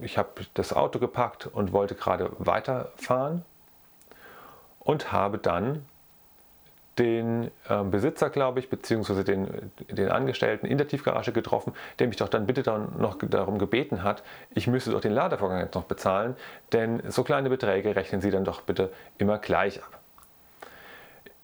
ich 0.00 0.18
habe 0.18 0.28
das 0.54 0.72
Auto 0.72 0.98
gepackt 0.98 1.46
und 1.46 1.72
wollte 1.72 1.94
gerade 1.94 2.30
weiterfahren 2.38 3.44
und 4.80 5.12
habe 5.12 5.38
dann 5.38 5.84
den 6.98 7.50
äh, 7.68 7.82
Besitzer, 7.84 8.30
glaube 8.30 8.60
ich, 8.60 8.68
beziehungsweise 8.68 9.24
den, 9.24 9.72
den 9.90 10.10
Angestellten 10.10 10.66
in 10.66 10.78
der 10.78 10.88
Tiefgarage 10.88 11.32
getroffen, 11.32 11.72
der 11.98 12.08
mich 12.08 12.16
doch 12.16 12.28
dann 12.28 12.46
bitte 12.46 12.62
dann 12.62 12.98
noch 12.98 13.16
darum 13.18 13.58
gebeten 13.58 14.02
hat, 14.02 14.22
ich 14.50 14.66
müsste 14.66 14.90
doch 14.90 15.00
den 15.00 15.12
Ladevorgang 15.12 15.60
jetzt 15.60 15.74
noch 15.74 15.84
bezahlen, 15.84 16.36
denn 16.72 17.02
so 17.08 17.24
kleine 17.24 17.48
Beträge 17.48 17.96
rechnen 17.96 18.20
Sie 18.20 18.30
dann 18.30 18.44
doch 18.44 18.62
bitte 18.62 18.90
immer 19.18 19.38
gleich 19.38 19.82
ab. 19.82 20.02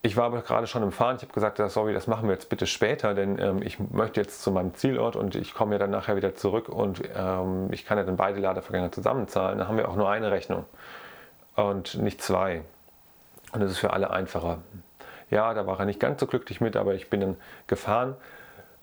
Ich 0.01 0.17
war 0.17 0.27
aber 0.27 0.43
gerade 0.43 0.69
schon 0.69 0.83
im 0.85 0.93
Fahren, 0.93 1.17
ich 1.17 1.23
habe 1.23 1.33
gesagt, 1.33 1.61
sorry, 1.71 1.93
das 1.93 2.07
machen 2.07 2.29
wir 2.29 2.35
jetzt 2.35 2.49
bitte 2.49 2.67
später, 2.67 3.15
denn 3.15 3.39
ähm, 3.41 3.63
ich 3.63 3.81
möchte 3.81 4.21
jetzt 4.21 4.43
zu 4.43 4.53
meinem 4.53 4.75
Zielort 4.75 5.17
und 5.17 5.35
ich 5.35 5.55
komme 5.55 5.75
ja 5.75 5.79
dann 5.79 5.91
nachher 5.91 6.15
wieder 6.15 6.37
zurück 6.37 6.69
und 6.69 7.03
ähm, 7.17 7.69
ich 7.73 7.85
kann 7.85 7.99
ja 7.99 8.05
dann 8.05 8.17
beide 8.17 8.39
Ladevorgänge 8.39 8.93
zusammenzahlen. 8.93 9.59
Dann 9.59 9.67
haben 9.67 9.77
wir 9.77 9.89
auch 9.89 9.97
nur 9.97 10.09
eine 10.09 10.31
Rechnung 10.31 10.67
und 11.57 11.97
nicht 11.97 12.23
zwei. 12.23 12.63
Und 13.53 13.61
das 13.61 13.73
ist 13.73 13.79
für 13.79 13.93
alle 13.93 14.11
einfacher. 14.11 14.59
Ja, 15.31 15.55
da 15.55 15.67
war 15.67 15.79
er 15.79 15.87
nicht 15.87 16.01
ganz 16.01 16.21
so 16.21 16.27
glücklich 16.27 16.61
mit, 16.61 16.77
aber 16.77 16.95
ich 16.95 17.11
bin 17.11 17.21
dann 17.21 17.37
gefahren. 17.67 18.17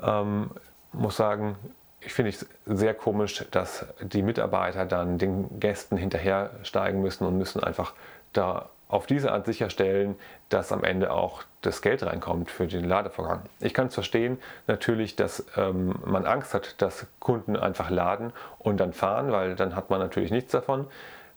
Ähm, 0.01 0.51
muss 0.91 1.17
sagen, 1.17 1.57
ich 2.01 2.13
finde 2.13 2.29
es 2.29 2.45
sehr 2.65 2.93
komisch, 2.93 3.43
dass 3.51 3.85
die 3.99 4.21
Mitarbeiter 4.21 4.85
dann 4.85 5.17
den 5.17 5.59
Gästen 5.59 5.97
hinterhersteigen 5.97 7.01
müssen 7.01 7.25
und 7.25 7.37
müssen 7.37 7.63
einfach 7.63 7.93
da 8.33 8.69
auf 8.87 9.07
diese 9.07 9.31
Art 9.31 9.45
sicherstellen, 9.45 10.15
dass 10.49 10.71
am 10.71 10.83
Ende 10.83 11.11
auch 11.11 11.43
das 11.61 11.81
Geld 11.81 12.03
reinkommt 12.03 12.51
für 12.51 12.67
den 12.67 12.85
Ladevorgang. 12.85 13.41
Ich 13.59 13.73
kann 13.73 13.87
es 13.87 13.95
verstehen, 13.95 14.37
natürlich, 14.67 15.15
dass 15.15 15.45
ähm, 15.57 15.95
man 16.05 16.25
Angst 16.25 16.53
hat, 16.53 16.81
dass 16.81 17.07
Kunden 17.19 17.57
einfach 17.57 17.89
laden 17.89 18.31
und 18.59 18.77
dann 18.77 18.93
fahren, 18.93 19.31
weil 19.31 19.55
dann 19.55 19.75
hat 19.75 19.89
man 19.89 19.99
natürlich 19.99 20.29
nichts 20.29 20.51
davon. 20.51 20.85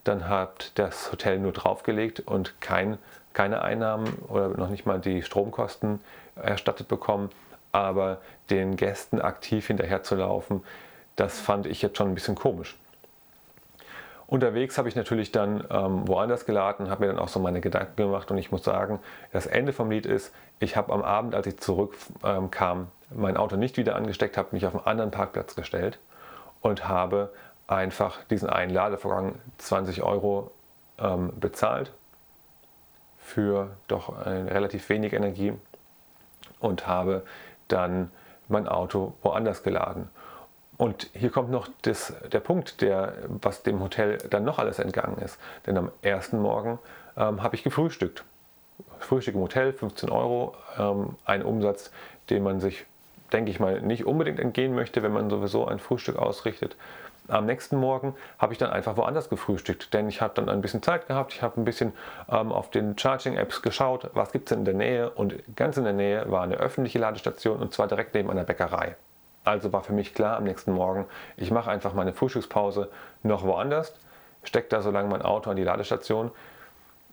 Dann 0.05 0.29
hat 0.29 0.73
das 0.75 1.11
Hotel 1.11 1.39
nur 1.39 1.53
draufgelegt 1.53 2.21
und 2.21 2.61
kein 2.61 2.99
keine 3.39 3.63
Einnahmen 3.63 4.19
oder 4.27 4.49
noch 4.49 4.69
nicht 4.69 4.85
mal 4.85 4.99
die 4.99 5.23
Stromkosten 5.23 6.01
erstattet 6.35 6.89
bekommen, 6.89 7.31
aber 7.71 8.19
den 8.51 8.75
Gästen 8.75 9.21
aktiv 9.21 9.65
hinterherzulaufen, 9.69 10.65
das 11.15 11.39
fand 11.39 11.67
ich 11.67 11.81
jetzt 11.81 11.97
schon 11.97 12.09
ein 12.09 12.15
bisschen 12.17 12.35
komisch. 12.35 12.77
Unterwegs 14.27 14.77
habe 14.77 14.89
ich 14.89 14.97
natürlich 14.97 15.31
dann 15.31 15.63
ähm, 15.71 16.09
woanders 16.09 16.47
geladen, 16.47 16.91
habe 16.91 17.07
mir 17.07 17.13
dann 17.13 17.21
auch 17.21 17.29
so 17.29 17.39
meine 17.39 17.61
Gedanken 17.61 17.95
gemacht 17.95 18.29
und 18.33 18.39
ich 18.39 18.51
muss 18.51 18.65
sagen, 18.65 18.99
das 19.31 19.47
Ende 19.47 19.73
vom 19.73 19.89
Lied 19.89 20.05
ist, 20.05 20.35
ich 20.59 20.77
habe 20.77 20.93
am 20.93 21.03
Abend, 21.03 21.37
als 21.37 21.47
ich 21.47 21.59
zurückkam, 21.59 22.79
ähm, 22.81 22.87
mein 23.15 23.37
Auto 23.37 23.55
nicht 23.55 23.77
wieder 23.77 23.95
angesteckt, 23.95 24.37
habe 24.37 24.49
mich 24.51 24.67
auf 24.67 24.75
einen 24.75 24.85
anderen 24.85 25.11
Parkplatz 25.13 25.55
gestellt 25.55 26.01
und 26.61 26.89
habe 26.89 27.33
einfach 27.69 28.25
diesen 28.25 28.51
einen 28.51 28.73
Ladevorgang 28.73 29.37
20 29.59 30.03
Euro 30.03 30.51
ähm, 30.99 31.33
bezahlt 31.39 31.93
für 33.29 33.77
doch 33.89 34.25
relativ 34.25 34.89
wenig 34.89 35.13
Energie 35.13 35.53
und 36.61 36.87
habe 36.87 37.23
dann 37.69 38.11
mein 38.49 38.67
Auto 38.67 39.13
woanders 39.23 39.63
geladen. 39.63 40.09
Und 40.79 41.11
hier 41.13 41.31
kommt 41.31 41.51
noch 41.51 41.69
das, 41.83 42.15
der 42.33 42.41
Punkt, 42.41 42.81
der, 42.81 43.15
was 43.29 43.65
dem 43.65 43.81
Hotel 43.81 44.19
dann 44.31 44.45
noch 44.45 44.59
alles 44.59 44.79
entgangen 44.79 45.19
ist. 45.19 45.39
Denn 45.67 45.77
am 45.77 45.91
ersten 46.03 46.41
Morgen 46.41 46.79
ähm, 47.17 47.43
habe 47.43 47.57
ich 47.57 47.65
gefrühstückt. 47.65 48.25
Frühstück 49.01 49.35
im 49.35 49.41
Hotel, 49.41 49.73
15 49.73 50.09
Euro, 50.09 50.55
ähm, 50.79 51.17
ein 51.25 51.43
Umsatz, 51.43 51.91
den 52.31 52.45
man 52.45 52.61
sich, 52.61 52.87
denke 53.33 53.51
ich 53.51 53.59
mal, 53.59 53.81
nicht 53.83 54.07
unbedingt 54.07 54.39
entgehen 54.39 54.73
möchte, 54.73 55.03
wenn 55.03 55.13
man 55.13 55.29
sowieso 55.29 55.67
ein 55.67 55.81
Frühstück 55.81 56.17
ausrichtet. 56.17 56.77
Am 57.29 57.45
nächsten 57.45 57.77
Morgen 57.77 58.15
habe 58.39 58.55
ich 58.55 58.59
dann 58.59 58.71
einfach 58.71 58.97
woanders 58.97 59.29
gefrühstückt, 59.29 59.93
denn 59.93 60.09
ich 60.09 60.23
habe 60.23 60.33
dann 60.35 60.49
ein 60.49 60.63
bisschen 60.63 60.83
Zeit 60.83 61.07
gehabt, 61.09 61.35
ich 61.35 61.43
habe 61.43 61.61
ein 61.61 61.65
bisschen 61.65 61.93
ähm, 62.31 62.53
auf 62.53 62.71
den 62.71 62.97
Charging-Apps 62.99 63.61
geschaut, 63.61 64.11
was 64.15 64.33
gibt 64.33 64.51
es 64.51 64.57
in 64.57 64.65
der 64.65 64.75
Nähe 64.75 65.11
und 65.11 65.35
ganz 65.55 65.77
in 65.77 65.85
der 65.85 65.93
Nähe 65.93 66.31
war 66.31 66.43
eine 66.43 66.57
öffentliche 66.57 66.99
Ladestation 66.99 67.61
und 67.61 67.75
zwar 67.75 67.87
direkt 67.87 68.15
neben 68.15 68.31
einer 68.31 68.45
Bäckerei. 68.45 68.97
Also 69.45 69.73
war 69.73 69.83
für 69.83 69.93
mich 69.93 70.15
klar 70.15 70.39
am 70.39 70.45
nächsten 70.45 70.73
Morgen, 70.73 71.07
ich 71.37 71.51
mache 71.51 71.71
einfach 71.71 71.93
meine 71.93 72.15
Frühstückspause 72.15 72.89
noch 73.23 73.45
woanders, 73.45 73.95
stecke 74.43 74.69
da 74.71 74.81
so 74.81 74.91
lange 74.91 75.11
mein 75.11 75.23
Auto 75.23 75.51
an 75.51 75.57
die 75.57 75.65
Ladestation. 75.65 76.31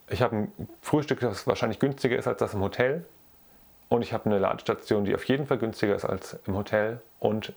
Ich 0.10 0.22
habe 0.22 0.36
ein 0.36 0.52
Frühstück, 0.82 1.20
das 1.20 1.46
wahrscheinlich 1.46 1.80
günstiger 1.80 2.18
ist 2.18 2.28
als 2.28 2.38
das 2.38 2.54
im 2.54 2.62
Hotel. 2.62 3.06
Und 3.90 4.02
ich 4.02 4.14
habe 4.14 4.26
eine 4.26 4.40
Ladestation, 4.40 5.06
die 5.06 5.14
auf 5.14 5.24
jeden 5.26 5.46
Fall 5.46 5.58
günstiger 5.58 5.96
ist 5.96 6.06
als 6.06 6.40
im 6.46 6.56
Hotel. 6.56 7.02
Und 7.20 7.54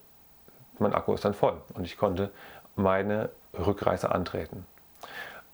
mein 0.80 0.94
Akku 0.94 1.14
ist 1.14 1.24
dann 1.24 1.34
voll 1.34 1.54
und 1.74 1.84
ich 1.84 1.96
konnte 1.96 2.30
meine 2.76 3.30
Rückreise 3.54 4.12
antreten. 4.12 4.66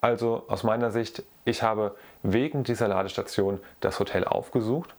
Also 0.00 0.44
aus 0.48 0.64
meiner 0.64 0.90
Sicht, 0.90 1.22
ich 1.44 1.62
habe 1.62 1.96
wegen 2.22 2.62
dieser 2.62 2.88
Ladestation 2.88 3.60
das 3.80 3.98
Hotel 3.98 4.24
aufgesucht, 4.24 4.94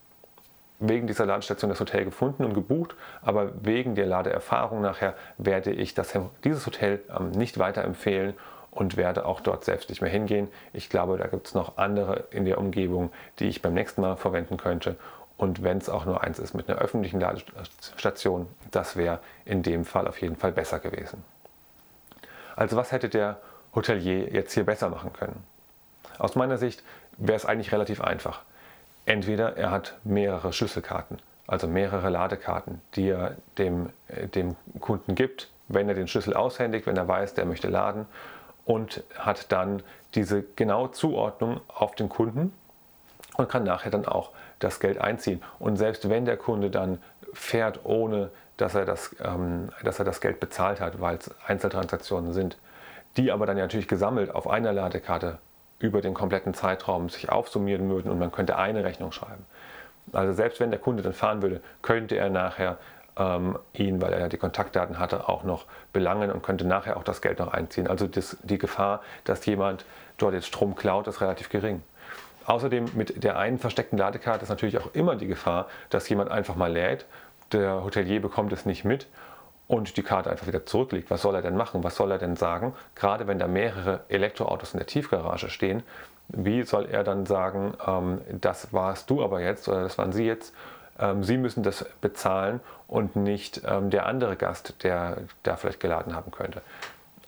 wegen 0.80 1.08
dieser 1.08 1.26
Ladestation 1.26 1.70
das 1.70 1.80
Hotel 1.80 2.06
gefunden 2.06 2.44
und 2.44 2.54
gebucht, 2.54 2.96
aber 3.22 3.52
wegen 3.64 3.96
der 3.96 4.08
Ladeerfahrung 4.08 4.82
nachher 4.82 5.14
werde 5.38 5.72
ich 5.72 5.94
das, 5.94 6.18
dieses 6.44 6.66
Hotel 6.66 7.04
ähm, 7.16 7.32
nicht 7.32 7.60
weiterempfehlen 7.60 8.34
und 8.72 8.98
werde 8.98 9.26
auch 9.26 9.42
dort 9.42 9.64
selbst 9.64 9.90
nicht 9.90 10.02
mehr 10.02 10.12
hingehen. 10.12 10.50
Ich 10.74 10.90
glaube, 10.90 11.18
da 11.18 11.28
gibt 11.28 11.48
es 11.48 11.54
noch 11.54 11.78
andere 11.78 12.26
in 12.32 12.46
der 12.46 12.58
Umgebung, 12.58 13.12
die 13.40 13.48
ich 13.48 13.62
beim 13.62 13.74
nächsten 13.74 14.02
Mal 14.02 14.18
verwenden 14.18 14.58
könnte 14.58 14.98
und 15.38 15.64
wenn 15.64 15.78
es 15.78 15.90
auch 15.90 16.06
nur 16.06 16.24
eins 16.24 16.40
ist 16.40 16.54
mit 16.54 16.70
einer 16.70 16.80
öffentlichen 16.80 17.20
Ladestation, 17.20 18.48
das 18.72 18.96
wäre 18.96 19.20
in 19.44 19.64
dem 19.64 19.86
Fall 19.86 20.08
auf 20.08 20.22
jeden 20.22 20.36
Fall 20.36 20.52
besser 20.52 20.80
gewesen. 20.80 21.24
Also 22.56 22.78
was 22.78 22.92
hätte 22.92 23.10
der 23.10 23.38
Hotelier 23.74 24.34
jetzt 24.34 24.54
hier 24.54 24.66
besser 24.66 24.90
machen 24.90 25.12
können? 25.12 25.44
Aus 26.18 26.36
meiner 26.36 26.58
Sicht 26.58 26.84
wäre 27.18 27.36
es 27.36 27.46
eigentlich 27.46 27.74
relativ 27.74 28.02
einfach. 28.02 28.42
Entweder 29.06 29.58
er 29.58 29.72
hat 29.72 29.98
mehrere 30.04 30.54
Schlüsselkarten, 30.54 31.18
also 31.48 31.68
mehrere 31.68 32.10
Ladekarten, 32.10 32.82
die 32.96 33.10
er 33.10 33.36
dem, 33.58 33.90
äh, 34.08 34.28
dem 34.28 34.56
Kunden 34.80 35.16
gibt, 35.16 35.52
wenn 35.68 35.90
er 35.90 35.96
den 35.96 36.08
Schlüssel 36.08 36.34
aushändigt, 36.34 36.88
wenn 36.88 36.98
er 36.98 37.08
weiß, 37.08 37.34
der 37.34 37.46
möchte 37.46 37.68
laden 37.68 38.06
und 38.66 39.04
hat 39.18 39.52
dann 39.52 39.84
diese 40.16 40.44
genaue 40.44 40.92
Zuordnung 40.92 41.62
auf 41.68 41.96
den 41.96 42.10
Kunden 42.10 42.54
und 43.38 43.50
kann 43.50 43.64
nachher 43.64 43.92
dann 43.92 44.06
auch 44.06 44.32
das 44.60 44.80
Geld 44.80 45.00
einziehen. 45.00 45.42
Und 45.60 45.78
selbst 45.78 46.10
wenn 46.10 46.26
der 46.26 46.38
Kunde 46.38 46.70
dann 46.70 47.00
fährt, 47.34 47.82
ohne 47.84 48.30
dass 48.58 48.76
er 48.76 48.86
das, 48.86 49.16
ähm, 49.24 49.70
dass 49.84 50.00
er 50.00 50.06
das 50.06 50.22
Geld 50.22 50.40
bezahlt 50.40 50.80
hat, 50.80 51.02
weil 51.02 51.18
es 51.18 51.34
Einzeltransaktionen 51.46 52.34
sind, 52.34 52.58
die 53.18 53.32
aber 53.32 53.46
dann 53.46 53.58
natürlich 53.58 53.88
gesammelt 53.88 54.34
auf 54.34 54.48
einer 54.48 54.74
Ladekarte 54.74 55.40
über 55.80 56.02
den 56.02 56.14
kompletten 56.14 56.54
Zeitraum 56.54 57.10
sich 57.10 57.30
aufsummieren 57.30 57.90
würden 57.90 58.10
und 58.10 58.20
man 58.20 58.32
könnte 58.32 58.58
eine 58.58 58.84
Rechnung 58.84 59.12
schreiben. 59.12 59.46
Also 60.14 60.34
selbst 60.34 60.60
wenn 60.60 60.72
der 60.72 60.80
Kunde 60.80 61.04
dann 61.04 61.14
fahren 61.14 61.42
würde, 61.42 61.62
könnte 61.82 62.16
er 62.16 62.30
nachher 62.30 62.78
ähm, 63.18 63.58
ihn, 63.74 64.02
weil 64.02 64.14
er 64.14 64.20
ja 64.20 64.30
die 64.30 64.38
Kontaktdaten 64.38 65.00
hatte, 65.00 65.28
auch 65.28 65.44
noch 65.44 65.66
belangen 65.94 66.32
und 66.32 66.44
könnte 66.44 66.66
nachher 66.66 66.98
auch 66.98 67.04
das 67.04 67.22
Geld 67.22 67.40
noch 67.40 67.52
einziehen. 67.52 67.88
Also 67.88 68.08
das, 68.08 68.38
die 68.44 68.58
Gefahr, 68.58 69.02
dass 69.24 69.46
jemand 69.46 69.86
dort 70.18 70.34
jetzt 70.34 70.48
Strom 70.48 70.76
klaut, 70.76 71.08
ist 71.08 71.22
relativ 71.22 71.50
gering. 71.50 71.82
Außerdem 72.46 72.92
mit 72.94 73.24
der 73.24 73.38
einen 73.38 73.58
versteckten 73.58 73.98
Ladekarte 73.98 74.44
ist 74.44 74.50
natürlich 74.50 74.78
auch 74.78 74.94
immer 74.94 75.16
die 75.16 75.28
Gefahr, 75.28 75.68
dass 75.90 76.08
jemand 76.10 76.32
einfach 76.32 76.56
mal 76.56 76.72
lädt, 76.72 77.06
der 77.52 77.84
Hotelier 77.84 78.22
bekommt 78.22 78.54
es 78.54 78.66
nicht 78.66 78.86
mit 78.86 79.08
und 79.68 79.98
die 79.98 80.04
Karte 80.04 80.30
einfach 80.30 80.48
wieder 80.48 80.66
zurücklegt. 80.66 81.10
Was 81.10 81.22
soll 81.22 81.36
er 81.36 81.42
denn 81.42 81.58
machen? 81.58 81.84
Was 81.84 81.96
soll 81.96 82.12
er 82.12 82.18
denn 82.18 82.36
sagen? 82.36 82.74
Gerade 82.96 83.28
wenn 83.28 83.40
da 83.40 83.48
mehrere 83.48 84.02
Elektroautos 84.10 84.74
in 84.74 84.80
der 84.80 84.88
Tiefgarage 84.88 85.50
stehen, 85.50 85.84
wie 86.28 86.64
soll 86.64 86.86
er 86.86 87.04
dann 87.04 87.26
sagen, 87.26 87.74
ähm, 87.86 88.22
das 88.30 88.74
warst 88.74 89.10
du 89.10 89.24
aber 89.24 89.42
jetzt 89.42 89.68
oder 89.68 89.84
das 89.84 89.98
waren 89.98 90.12
Sie 90.12 90.26
jetzt? 90.26 90.54
Ähm, 91.00 91.24
Sie 91.24 91.38
müssen 91.38 91.64
das 91.64 91.86
bezahlen 92.02 92.62
und 92.88 93.16
nicht 93.16 93.62
ähm, 93.66 93.90
der 93.90 94.06
andere 94.06 94.36
Gast, 94.36 94.84
der 94.84 95.18
da 95.44 95.56
vielleicht 95.56 95.80
geladen 95.80 96.16
haben 96.16 96.32
könnte. 96.32 96.62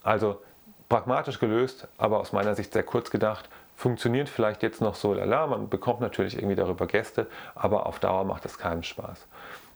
Also 0.03 0.41
pragmatisch 0.89 1.39
gelöst, 1.39 1.87
aber 1.97 2.19
aus 2.19 2.31
meiner 2.33 2.55
Sicht 2.55 2.73
sehr 2.73 2.83
kurz 2.83 3.11
gedacht 3.11 3.49
funktioniert 3.77 4.27
vielleicht 4.27 4.63
jetzt 4.63 4.81
noch 4.81 4.95
so 4.95 5.13
lala, 5.13 5.45
man 5.45 5.69
bekommt 5.69 6.01
natürlich 6.01 6.35
irgendwie 6.35 6.55
darüber 6.55 6.87
Gäste, 6.87 7.27
aber 7.53 7.85
auf 7.85 7.99
Dauer 7.99 8.25
macht 8.25 8.43
es 8.43 8.57
keinen 8.57 8.81
Spaß. 8.81 9.27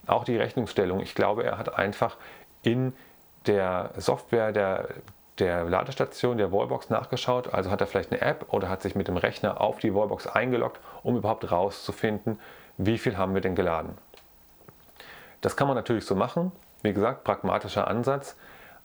Auch 0.07 0.23
die 0.23 0.35
Rechnungsstellung, 0.35 1.01
ich 1.01 1.13
glaube, 1.13 1.43
er 1.43 1.59
hat 1.59 1.77
einfach 1.77 2.17
in 2.63 2.93
der 3.45 3.91
Software 3.95 4.51
der, 4.51 4.89
der 5.37 5.65
Ladestation, 5.65 6.39
der 6.39 6.51
Wallbox 6.51 6.89
nachgeschaut, 6.89 7.53
also 7.53 7.69
hat 7.69 7.79
er 7.79 7.85
vielleicht 7.85 8.11
eine 8.11 8.21
App 8.21 8.51
oder 8.51 8.69
hat 8.69 8.81
sich 8.81 8.95
mit 8.95 9.07
dem 9.07 9.17
Rechner 9.17 9.61
auf 9.61 9.77
die 9.77 9.93
Wallbox 9.93 10.25
eingeloggt, 10.25 10.79
um 11.03 11.15
überhaupt 11.15 11.51
rauszufinden, 11.51 12.39
wie 12.77 12.97
viel 12.97 13.17
haben 13.17 13.35
wir 13.35 13.41
denn 13.41 13.53
geladen. 13.53 13.95
Das 15.41 15.55
kann 15.55 15.67
man 15.67 15.75
natürlich 15.75 16.05
so 16.05 16.15
machen, 16.15 16.51
wie 16.81 16.93
gesagt, 16.93 17.23
pragmatischer 17.23 17.87
Ansatz, 17.87 18.35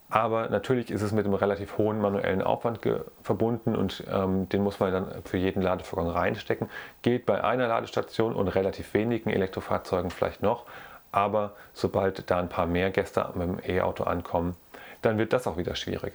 Aber 0.08 0.48
natürlich 0.48 0.90
ist 0.90 1.02
es 1.02 1.10
mit 1.10 1.24
einem 1.24 1.34
relativ 1.34 1.78
hohen 1.78 2.00
manuellen 2.00 2.40
Aufwand 2.40 2.78
verbunden 3.22 3.74
und 3.74 4.04
ähm, 4.08 4.48
den 4.48 4.62
muss 4.62 4.78
man 4.78 4.92
dann 4.92 5.08
für 5.24 5.36
jeden 5.36 5.62
Ladevorgang 5.62 6.12
reinstecken. 6.12 6.70
Geht 7.02 7.26
bei 7.26 7.42
einer 7.42 7.66
Ladestation 7.66 8.34
und 8.34 8.48
relativ 8.48 8.94
wenigen 8.94 9.30
Elektrofahrzeugen 9.30 10.10
vielleicht 10.10 10.42
noch. 10.42 10.64
Aber 11.10 11.54
sobald 11.72 12.30
da 12.30 12.38
ein 12.38 12.48
paar 12.48 12.66
mehr 12.66 12.90
Gäste 12.90 13.30
mit 13.34 13.48
dem 13.48 13.58
E-Auto 13.66 14.04
ankommen, 14.04 14.54
dann 15.02 15.18
wird 15.18 15.32
das 15.32 15.46
auch 15.46 15.56
wieder 15.56 15.74
schwierig. 15.74 16.12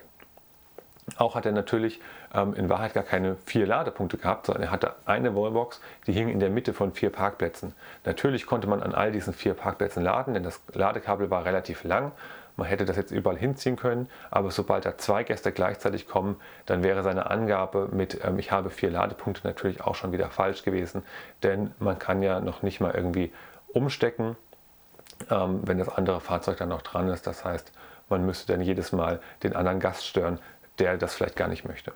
Auch 1.18 1.36
hat 1.36 1.46
er 1.46 1.52
natürlich 1.52 2.00
ähm, 2.34 2.54
in 2.54 2.70
Wahrheit 2.70 2.94
gar 2.94 3.04
keine 3.04 3.36
vier 3.46 3.66
Ladepunkte 3.66 4.18
gehabt, 4.18 4.46
sondern 4.46 4.64
er 4.64 4.72
hatte 4.72 4.96
eine 5.06 5.36
Wallbox, 5.36 5.82
die 6.08 6.14
hing 6.14 6.30
in 6.30 6.40
der 6.40 6.50
Mitte 6.50 6.74
von 6.74 6.94
vier 6.94 7.10
Parkplätzen. 7.10 7.74
Natürlich 8.06 8.46
konnte 8.46 8.68
man 8.68 8.82
an 8.82 8.94
all 8.94 9.12
diesen 9.12 9.34
vier 9.34 9.54
Parkplätzen 9.54 10.04
laden, 10.04 10.34
denn 10.34 10.44
das 10.44 10.62
Ladekabel 10.74 11.30
war 11.30 11.44
relativ 11.44 11.84
lang. 11.84 12.12
Man 12.62 12.70
hätte 12.70 12.86
das 12.86 12.96
jetzt 12.96 13.10
überall 13.10 13.38
hinziehen 13.38 13.76
können, 13.76 14.08
aber 14.30 14.52
sobald 14.52 14.86
da 14.86 14.96
zwei 14.96 15.24
Gäste 15.24 15.52
gleichzeitig 15.52 16.08
kommen, 16.08 16.40
dann 16.68 16.84
wäre 16.84 17.02
seine 17.02 17.32
Angabe 17.32 17.90
mit 17.92 18.24
ähm, 18.24 18.38
ich 18.38 18.52
habe 18.52 18.70
vier 18.70 18.92
Ladepunkte 18.92 19.48
natürlich 19.48 19.82
auch 19.82 19.96
schon 19.96 20.12
wieder 20.12 20.30
falsch 20.30 20.62
gewesen, 20.62 21.02
denn 21.42 21.72
man 21.80 21.98
kann 21.98 22.22
ja 22.22 22.40
noch 22.40 22.62
nicht 22.62 22.80
mal 22.80 22.94
irgendwie 22.94 23.34
umstecken, 23.74 24.38
ähm, 25.32 25.62
wenn 25.64 25.80
das 25.80 25.90
andere 25.90 26.22
Fahrzeug 26.22 26.58
dann 26.58 26.70
noch 26.70 26.84
dran 26.84 27.08
ist. 27.08 27.26
Das 27.26 27.44
heißt, 27.44 27.72
man 28.10 28.28
müsste 28.28 28.54
dann 28.54 28.62
jedes 28.62 28.92
Mal 28.92 29.22
den 29.42 29.56
anderen 29.56 29.80
Gast 29.80 30.06
stören, 30.06 30.38
der 30.78 30.98
das 30.98 31.16
vielleicht 31.16 31.38
gar 31.38 31.48
nicht 31.48 31.68
möchte. 31.68 31.94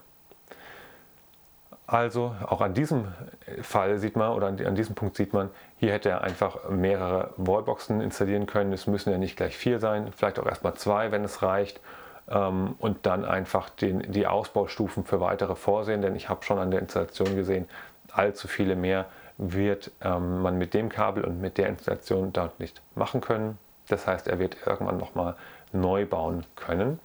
Also 1.88 2.36
auch 2.48 2.62
an 2.62 2.74
diesem 2.74 3.14
Fall 3.62 4.00
sieht 4.00 4.16
man 4.16 4.32
oder 4.32 4.48
an 4.48 4.76
diesem 4.76 4.96
Punkt 4.96 5.16
sieht 5.16 5.34
man, 5.34 5.52
hier 5.78 5.92
hätte 5.92 6.10
er 6.10 6.22
einfach 6.22 6.70
mehrere 6.70 7.34
Wallboxen 7.38 8.02
installieren 8.02 8.48
können. 8.48 8.74
Es 8.74 8.88
müssen 8.88 9.12
ja 9.12 9.20
nicht 9.20 9.38
gleich 9.38 9.56
vier 9.56 9.80
sein, 9.80 10.12
vielleicht 10.12 10.40
auch 10.40 10.48
erstmal 10.48 10.74
zwei, 10.74 11.12
wenn 11.12 11.24
es 11.24 11.44
reicht. 11.44 11.80
Ähm, 12.28 12.76
und 12.80 13.06
dann 13.06 13.24
einfach 13.24 13.70
den, 13.70 14.12
die 14.12 14.26
Ausbaustufen 14.26 15.06
für 15.06 15.22
weitere 15.22 15.56
vorsehen, 15.56 16.02
denn 16.02 16.16
ich 16.16 16.28
habe 16.28 16.44
schon 16.44 16.58
an 16.58 16.72
der 16.72 16.80
Installation 16.80 17.36
gesehen, 17.36 17.68
allzu 18.12 18.48
viele 18.48 18.76
mehr 18.76 19.06
wird 19.38 19.92
ähm, 20.02 20.42
man 20.42 20.58
mit 20.58 20.74
dem 20.74 20.90
Kabel 20.90 21.24
und 21.24 21.40
mit 21.40 21.60
der 21.60 21.68
Installation 21.68 22.34
dort 22.34 22.60
nicht 22.60 22.82
machen 22.96 23.22
können. 23.22 23.60
Das 23.90 24.08
heißt, 24.08 24.28
er 24.28 24.40
wird 24.40 24.58
irgendwann 24.66 24.98
nochmal 24.98 25.36
neu 25.72 26.08
bauen 26.08 26.46
können. 26.56 27.00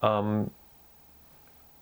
Ähm, 0.00 0.50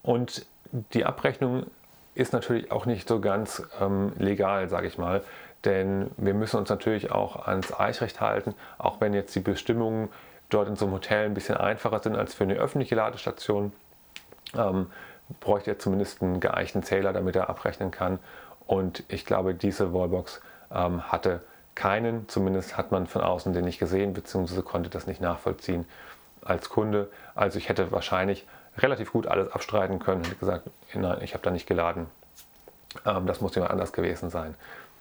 und 0.02 0.46
die 0.92 1.04
Abrechnung 1.04 1.66
ist 2.14 2.32
natürlich 2.32 2.70
auch 2.70 2.86
nicht 2.86 3.08
so 3.08 3.20
ganz 3.20 3.62
ähm, 3.80 4.12
legal, 4.18 4.68
sage 4.68 4.86
ich 4.86 4.98
mal. 4.98 5.22
Denn 5.64 6.10
wir 6.16 6.34
müssen 6.34 6.58
uns 6.58 6.68
natürlich 6.68 7.10
auch 7.10 7.46
ans 7.46 7.72
Eichrecht 7.72 8.20
halten, 8.20 8.54
auch 8.78 9.00
wenn 9.00 9.14
jetzt 9.14 9.34
die 9.34 9.40
Bestimmungen 9.40 10.08
dort 10.50 10.68
in 10.68 10.76
so 10.76 10.84
einem 10.84 10.94
Hotel 10.94 11.24
ein 11.24 11.34
bisschen 11.34 11.56
einfacher 11.56 12.00
sind 12.00 12.16
als 12.16 12.34
für 12.34 12.44
eine 12.44 12.54
öffentliche 12.54 12.94
Ladestation. 12.94 13.72
Ähm, 14.56 14.88
bräuchte 15.40 15.70
er 15.70 15.78
zumindest 15.78 16.22
einen 16.22 16.38
geeichten 16.38 16.82
Zähler, 16.82 17.12
damit 17.12 17.34
er 17.34 17.48
abrechnen 17.48 17.90
kann. 17.90 18.18
Und 18.66 19.04
ich 19.08 19.24
glaube, 19.24 19.54
diese 19.54 19.92
Wallbox 19.92 20.40
ähm, 20.72 21.10
hatte 21.10 21.42
keinen, 21.74 22.28
zumindest 22.28 22.76
hat 22.76 22.92
man 22.92 23.06
von 23.06 23.22
außen 23.22 23.52
den 23.52 23.64
nicht 23.64 23.78
gesehen, 23.78 24.12
beziehungsweise 24.12 24.62
konnte 24.62 24.90
das 24.90 25.06
nicht 25.06 25.20
nachvollziehen 25.20 25.86
als 26.44 26.68
Kunde. 26.68 27.10
Also 27.34 27.58
ich 27.58 27.68
hätte 27.68 27.90
wahrscheinlich 27.90 28.46
relativ 28.78 29.12
gut 29.12 29.26
alles 29.26 29.52
abstreiten 29.52 29.98
können 29.98 30.24
und 30.24 30.38
gesagt, 30.40 30.68
nein, 30.94 31.18
ich 31.22 31.34
habe 31.34 31.42
da 31.42 31.50
nicht 31.50 31.66
geladen. 31.66 32.06
Ähm, 33.04 33.26
das 33.26 33.40
muss 33.40 33.54
jemand 33.54 33.72
anders 33.72 33.92
gewesen 33.92 34.30
sein. 34.30 34.54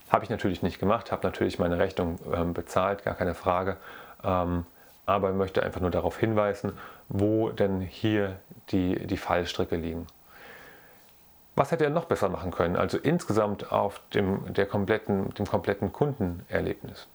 Habe 0.09 0.23
ich 0.23 0.29
natürlich 0.29 0.61
nicht 0.61 0.79
gemacht, 0.79 1.11
habe 1.11 1.25
natürlich 1.25 1.59
meine 1.59 1.79
Rechnung 1.79 2.19
ähm, 2.33 2.53
bezahlt, 2.53 3.03
gar 3.03 3.15
keine 3.15 3.33
Frage. 3.33 3.77
Ähm, 4.23 4.65
aber 5.05 5.31
ich 5.31 5.35
möchte 5.35 5.63
einfach 5.63 5.81
nur 5.81 5.91
darauf 5.91 6.17
hinweisen, 6.17 6.73
wo 7.09 7.49
denn 7.49 7.81
hier 7.81 8.37
die, 8.69 9.05
die 9.05 9.17
Fallstricke 9.17 9.75
liegen. 9.75 10.07
Was 11.55 11.71
hätte 11.71 11.83
er 11.83 11.89
noch 11.89 12.05
besser 12.05 12.29
machen 12.29 12.51
können? 12.51 12.77
Also 12.77 12.97
insgesamt 12.97 13.71
auf 13.71 14.01
dem, 14.13 14.53
der 14.53 14.65
kompletten, 14.65 15.33
dem 15.33 15.45
kompletten 15.45 15.91
Kundenerlebnis. 15.91 17.07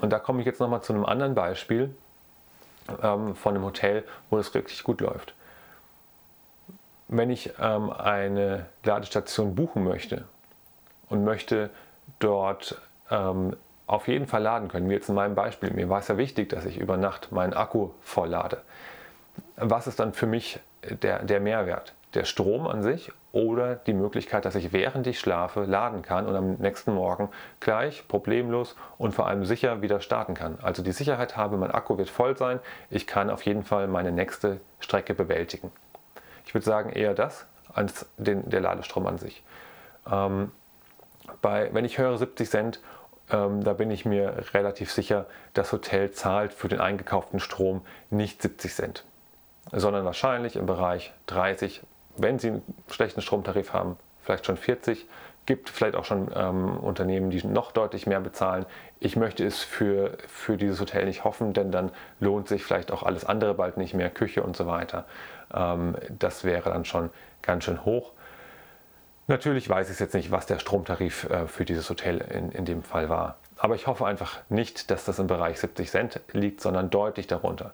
Und 0.00 0.10
da 0.10 0.18
komme 0.18 0.40
ich 0.40 0.46
jetzt 0.46 0.60
nochmal 0.60 0.82
zu 0.82 0.92
einem 0.92 1.04
anderen 1.04 1.34
Beispiel 1.34 1.94
ähm, 3.02 3.34
von 3.34 3.54
einem 3.54 3.64
Hotel, 3.64 4.04
wo 4.30 4.38
es 4.38 4.54
wirklich 4.54 4.82
gut 4.82 5.00
läuft 5.00 5.34
wenn 7.08 7.30
ich 7.30 7.52
ähm, 7.60 7.90
eine 7.90 8.66
Ladestation 8.84 9.54
buchen 9.54 9.84
möchte 9.84 10.24
und 11.08 11.24
möchte 11.24 11.70
dort 12.18 12.80
ähm, 13.10 13.56
auf 13.86 14.06
jeden 14.06 14.26
Fall 14.26 14.42
laden 14.42 14.68
können, 14.68 14.88
wie 14.90 14.94
jetzt 14.94 15.08
in 15.08 15.14
meinem 15.14 15.34
Beispiel, 15.34 15.70
mir 15.72 15.88
war 15.88 16.00
es 16.00 16.08
ja 16.08 16.18
wichtig, 16.18 16.50
dass 16.50 16.66
ich 16.66 16.78
über 16.78 16.98
Nacht 16.98 17.32
meinen 17.32 17.54
Akku 17.54 17.90
voll 18.02 18.28
lade. 18.28 18.58
Was 19.56 19.86
ist 19.86 19.98
dann 19.98 20.12
für 20.12 20.26
mich 20.26 20.60
der, 21.02 21.24
der 21.24 21.40
Mehrwert? 21.40 21.94
Der 22.14 22.24
Strom 22.24 22.66
an 22.66 22.82
sich 22.82 23.12
oder 23.32 23.76
die 23.76 23.92
Möglichkeit, 23.92 24.44
dass 24.44 24.54
ich 24.54 24.72
während 24.72 25.06
ich 25.06 25.20
schlafe 25.20 25.64
laden 25.64 26.02
kann 26.02 26.26
und 26.26 26.36
am 26.36 26.54
nächsten 26.54 26.94
Morgen 26.94 27.28
gleich 27.60 28.08
problemlos 28.08 28.76
und 28.96 29.14
vor 29.14 29.26
allem 29.26 29.44
sicher 29.44 29.82
wieder 29.82 30.00
starten 30.00 30.34
kann. 30.34 30.58
Also 30.62 30.82
die 30.82 30.92
Sicherheit 30.92 31.36
habe, 31.36 31.56
mein 31.56 31.70
Akku 31.70 31.98
wird 31.98 32.08
voll 32.08 32.36
sein, 32.36 32.60
ich 32.90 33.06
kann 33.06 33.30
auf 33.30 33.42
jeden 33.42 33.62
Fall 33.62 33.88
meine 33.88 34.12
nächste 34.12 34.60
Strecke 34.80 35.14
bewältigen. 35.14 35.70
Ich 36.48 36.54
würde 36.54 36.64
sagen 36.64 36.88
eher 36.88 37.12
das 37.12 37.44
als 37.74 38.06
den, 38.16 38.48
der 38.48 38.62
Ladestrom 38.62 39.06
an 39.06 39.18
sich. 39.18 39.44
Ähm, 40.10 40.50
bei, 41.42 41.68
wenn 41.74 41.84
ich 41.84 41.98
höre 41.98 42.16
70 42.16 42.48
Cent, 42.48 42.80
ähm, 43.30 43.62
da 43.62 43.74
bin 43.74 43.90
ich 43.90 44.06
mir 44.06 44.34
relativ 44.54 44.90
sicher, 44.90 45.26
das 45.52 45.72
Hotel 45.72 46.10
zahlt 46.12 46.54
für 46.54 46.68
den 46.68 46.80
eingekauften 46.80 47.38
Strom 47.38 47.82
nicht 48.08 48.40
70 48.40 48.74
Cent, 48.74 49.04
sondern 49.72 50.06
wahrscheinlich 50.06 50.56
im 50.56 50.64
Bereich 50.64 51.12
30, 51.26 51.82
wenn 52.16 52.38
sie 52.38 52.48
einen 52.48 52.62
schlechten 52.90 53.20
Stromtarif 53.20 53.74
haben, 53.74 53.98
vielleicht 54.22 54.46
schon 54.46 54.56
40. 54.56 55.06
Gibt 55.48 55.70
vielleicht 55.70 55.96
auch 55.96 56.04
schon 56.04 56.30
ähm, 56.36 56.76
Unternehmen, 56.76 57.30
die 57.30 57.42
noch 57.46 57.72
deutlich 57.72 58.06
mehr 58.06 58.20
bezahlen. 58.20 58.66
Ich 59.00 59.16
möchte 59.16 59.46
es 59.46 59.62
für, 59.62 60.18
für 60.26 60.58
dieses 60.58 60.78
Hotel 60.78 61.06
nicht 61.06 61.24
hoffen, 61.24 61.54
denn 61.54 61.72
dann 61.72 61.90
lohnt 62.20 62.48
sich 62.48 62.62
vielleicht 62.62 62.92
auch 62.92 63.02
alles 63.02 63.24
andere 63.24 63.54
bald 63.54 63.78
nicht 63.78 63.94
mehr, 63.94 64.10
Küche 64.10 64.42
und 64.42 64.58
so 64.58 64.66
weiter. 64.66 65.06
Ähm, 65.54 65.96
das 66.10 66.44
wäre 66.44 66.68
dann 66.68 66.84
schon 66.84 67.08
ganz 67.40 67.64
schön 67.64 67.82
hoch. 67.86 68.12
Natürlich 69.26 69.70
weiß 69.70 69.88
ich 69.88 69.98
jetzt 69.98 70.12
nicht, 70.12 70.30
was 70.30 70.44
der 70.44 70.58
Stromtarif 70.58 71.24
äh, 71.30 71.46
für 71.46 71.64
dieses 71.64 71.88
Hotel 71.88 72.18
in, 72.18 72.52
in 72.52 72.66
dem 72.66 72.82
Fall 72.82 73.08
war. 73.08 73.36
Aber 73.56 73.74
ich 73.74 73.86
hoffe 73.86 74.04
einfach 74.04 74.40
nicht, 74.50 74.90
dass 74.90 75.06
das 75.06 75.18
im 75.18 75.28
Bereich 75.28 75.60
70 75.60 75.90
Cent 75.90 76.20
liegt, 76.34 76.60
sondern 76.60 76.90
deutlich 76.90 77.26
darunter. 77.26 77.72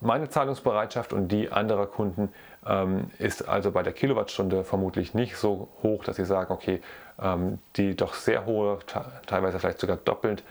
Meine 0.00 0.28
Zahlungsbereitschaft 0.28 1.12
und 1.12 1.28
die 1.28 1.50
anderer 1.50 1.86
Kunden 1.86 2.32
ähm, 2.66 3.10
ist 3.18 3.48
also 3.48 3.70
bei 3.70 3.82
der 3.82 3.92
Kilowattstunde 3.92 4.64
vermutlich 4.64 5.14
nicht 5.14 5.36
so 5.36 5.68
hoch, 5.82 6.04
dass 6.04 6.16
sie 6.16 6.24
sagen, 6.24 6.52
okay, 6.52 6.80
ähm, 7.20 7.58
die 7.76 7.96
doch 7.96 8.14
sehr 8.14 8.46
hohe, 8.46 8.78
teilweise 9.26 9.58
vielleicht 9.58 9.80
sogar 9.80 9.96
doppelt 9.96 10.42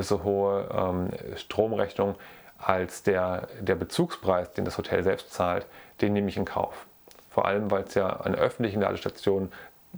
so 0.00 0.22
hohe 0.22 0.68
ähm, 0.72 1.10
Stromrechnung 1.36 2.14
als 2.58 3.02
der, 3.02 3.48
der 3.60 3.74
Bezugspreis, 3.74 4.52
den 4.52 4.64
das 4.64 4.78
Hotel 4.78 5.02
selbst 5.02 5.32
zahlt, 5.32 5.66
den 6.00 6.12
nehme 6.12 6.28
ich 6.28 6.36
in 6.36 6.44
Kauf. 6.44 6.86
Vor 7.30 7.46
allem, 7.46 7.70
weil 7.70 7.82
es 7.84 7.94
ja 7.94 8.08
an 8.08 8.34
öffentlichen 8.34 8.80
Ladestationen 8.80 9.52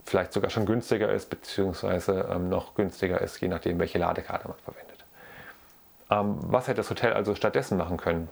vielleicht 0.04 0.32
sogar 0.32 0.50
schon 0.50 0.66
günstiger 0.66 1.12
ist, 1.12 1.30
beziehungsweise 1.30 2.28
ähm, 2.30 2.48
noch 2.48 2.74
günstiger 2.74 3.20
ist, 3.20 3.40
je 3.40 3.48
nachdem, 3.48 3.78
welche 3.78 3.98
Ladekarte 3.98 4.48
man 4.48 4.56
verwendet. 4.58 5.04
Ähm, 6.10 6.36
was 6.40 6.66
hätte 6.66 6.78
das 6.78 6.90
Hotel 6.90 7.12
also 7.12 7.34
stattdessen 7.34 7.76
machen 7.76 7.96
können? 7.96 8.28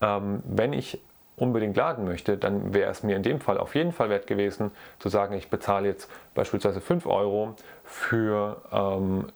Ähm, 0.00 0.42
wenn 0.44 0.72
ich 0.72 1.00
unbedingt 1.36 1.76
laden 1.76 2.04
möchte, 2.04 2.36
dann 2.38 2.72
wäre 2.72 2.90
es 2.90 3.02
mir 3.02 3.16
in 3.16 3.22
dem 3.22 3.40
Fall 3.40 3.58
auf 3.58 3.74
jeden 3.74 3.92
Fall 3.92 4.08
wert 4.08 4.26
gewesen, 4.26 4.70
zu 4.98 5.08
sagen, 5.08 5.34
ich 5.34 5.50
bezahle 5.50 5.88
jetzt 5.88 6.10
beispielsweise 6.34 6.80
5 6.80 7.06
Euro 7.06 7.54
für 7.84 8.62
ähm, 8.72 9.26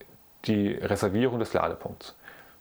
die 0.47 0.73
Reservierung 0.73 1.39
des 1.39 1.53
Ladepunkts. 1.53 2.17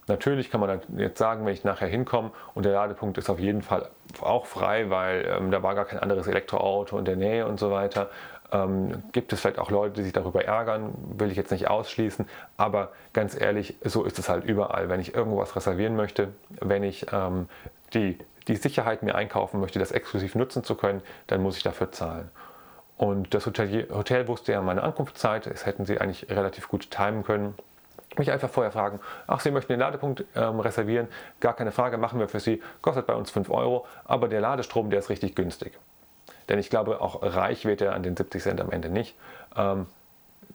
Natürlich 0.07 0.49
kann 0.49 0.59
man 0.59 0.69
dann 0.69 0.99
jetzt 0.99 1.19
sagen, 1.19 1.45
wenn 1.45 1.53
ich 1.53 1.63
nachher 1.63 1.88
hinkomme 1.88 2.31
und 2.55 2.65
der 2.65 2.73
Ladepunkt 2.73 3.17
ist 3.17 3.29
auf 3.29 3.39
jeden 3.39 3.62
Fall 3.62 3.89
auch 4.21 4.47
frei, 4.47 4.89
weil 4.89 5.25
ähm, 5.29 5.51
da 5.51 5.62
war 5.62 5.75
gar 5.75 5.85
kein 5.85 5.99
anderes 5.99 6.27
Elektroauto 6.27 6.97
in 6.97 7.05
der 7.05 7.15
Nähe 7.15 7.45
und 7.45 7.59
so 7.59 7.69
weiter. 7.71 8.09
Ähm, 8.51 9.03
gibt 9.12 9.31
es 9.31 9.41
vielleicht 9.41 9.59
auch 9.59 9.69
Leute, 9.69 9.97
die 9.97 10.03
sich 10.03 10.13
darüber 10.13 10.43
ärgern, 10.43 10.95
will 11.15 11.29
ich 11.29 11.38
jetzt 11.38 11.51
nicht 11.51 11.69
ausschließen, 11.69 12.27
aber 12.57 12.89
ganz 13.13 13.39
ehrlich, 13.39 13.75
so 13.83 14.03
ist 14.03 14.17
es 14.17 14.27
halt 14.27 14.43
überall. 14.43 14.89
Wenn 14.89 14.99
ich 14.99 15.13
irgendwas 15.13 15.55
reservieren 15.55 15.95
möchte, 15.95 16.29
wenn 16.59 16.81
ich 16.81 17.05
ähm, 17.13 17.47
die, 17.93 18.17
die 18.47 18.56
Sicherheit 18.56 19.04
mir 19.04 19.15
einkaufen 19.15 19.60
möchte, 19.60 19.80
das 19.80 19.91
exklusiv 19.91 20.36
nutzen 20.36 20.63
zu 20.63 20.75
können, 20.75 21.02
dann 21.28 21.41
muss 21.41 21.58
ich 21.58 21.63
dafür 21.63 21.91
zahlen. 21.91 22.30
Und 22.97 23.34
das 23.34 23.45
Hotel, 23.45 23.88
Hotel 23.91 24.28
wusste 24.28 24.52
ja 24.52 24.62
meine 24.62 24.84
Ankunftszeit, 24.84 25.45
das 25.45 25.65
hätten 25.65 25.86
sie 25.86 26.02
eigentlich 26.02 26.30
relativ 26.30 26.67
gut 26.67 26.91
timen 26.91 27.23
können. 27.23 27.56
Mich 28.17 28.32
einfach 28.32 28.49
vorher 28.49 28.71
fragen, 28.71 28.99
ach, 29.28 29.39
Sie 29.39 29.52
möchten 29.52 29.71
den 29.71 29.80
Ladepunkt 29.80 30.25
ähm, 30.36 30.60
reservieren, 30.60 31.08
gar 31.39 31.54
keine 31.54 31.71
Frage, 31.71 31.97
machen 31.97 32.19
wir 32.19 32.28
für 32.28 32.39
Sie, 32.39 32.62
kostet 32.82 33.06
bei 33.06 33.13
uns 33.13 33.32
5 33.32 33.49
Euro, 33.52 33.86
aber 34.04 34.28
der 34.28 34.41
Ladestrom, 34.41 34.89
der 34.89 34.99
ist 34.99 35.10
richtig 35.10 35.36
günstig. 35.36 35.80
Denn 36.49 36.60
ich 36.60 36.69
glaube, 36.69 36.99
auch 36.99 37.21
reich 37.21 37.65
wird 37.65 37.82
er 37.82 37.93
an 37.93 38.04
den 38.04 38.17
70 38.17 38.41
Cent 38.41 38.60
am 38.60 38.71
Ende 38.71 38.89
nicht. 38.89 39.15
Ähm, 39.56 39.86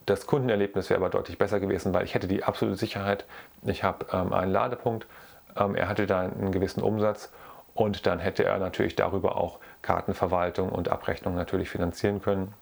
das 0.05 0.27
Kundenerlebnis 0.27 0.91
wäre 0.91 1.01
aber 1.01 1.09
deutlich 1.09 1.39
besser 1.39 1.61
gewesen, 1.61 1.95
weil 1.95 2.05
ich 2.05 2.15
hätte 2.15 2.29
die 2.29 2.45
absolute 2.45 2.77
Sicherheit, 2.77 3.25
ich 3.65 3.85
habe 3.85 4.07
ähm, 4.13 4.33
einen 4.33 4.53
Ladepunkt, 4.53 5.07
er 5.55 5.89
hatte 5.89 6.07
da 6.07 6.21
einen 6.21 6.53
gewissen 6.53 6.83
Umsatz 6.83 7.33
und 7.75 8.07
dann 8.07 8.19
hätte 8.19 8.45
er 8.45 8.59
natürlich 8.59 8.97
darüber 8.97 9.37
auch 9.37 9.59
Kartenverwaltung 9.83 10.71
und 10.71 10.89
Abrechnung 10.89 11.35
natürlich 11.35 11.71
finanzieren 11.71 12.23
können. 12.23 12.55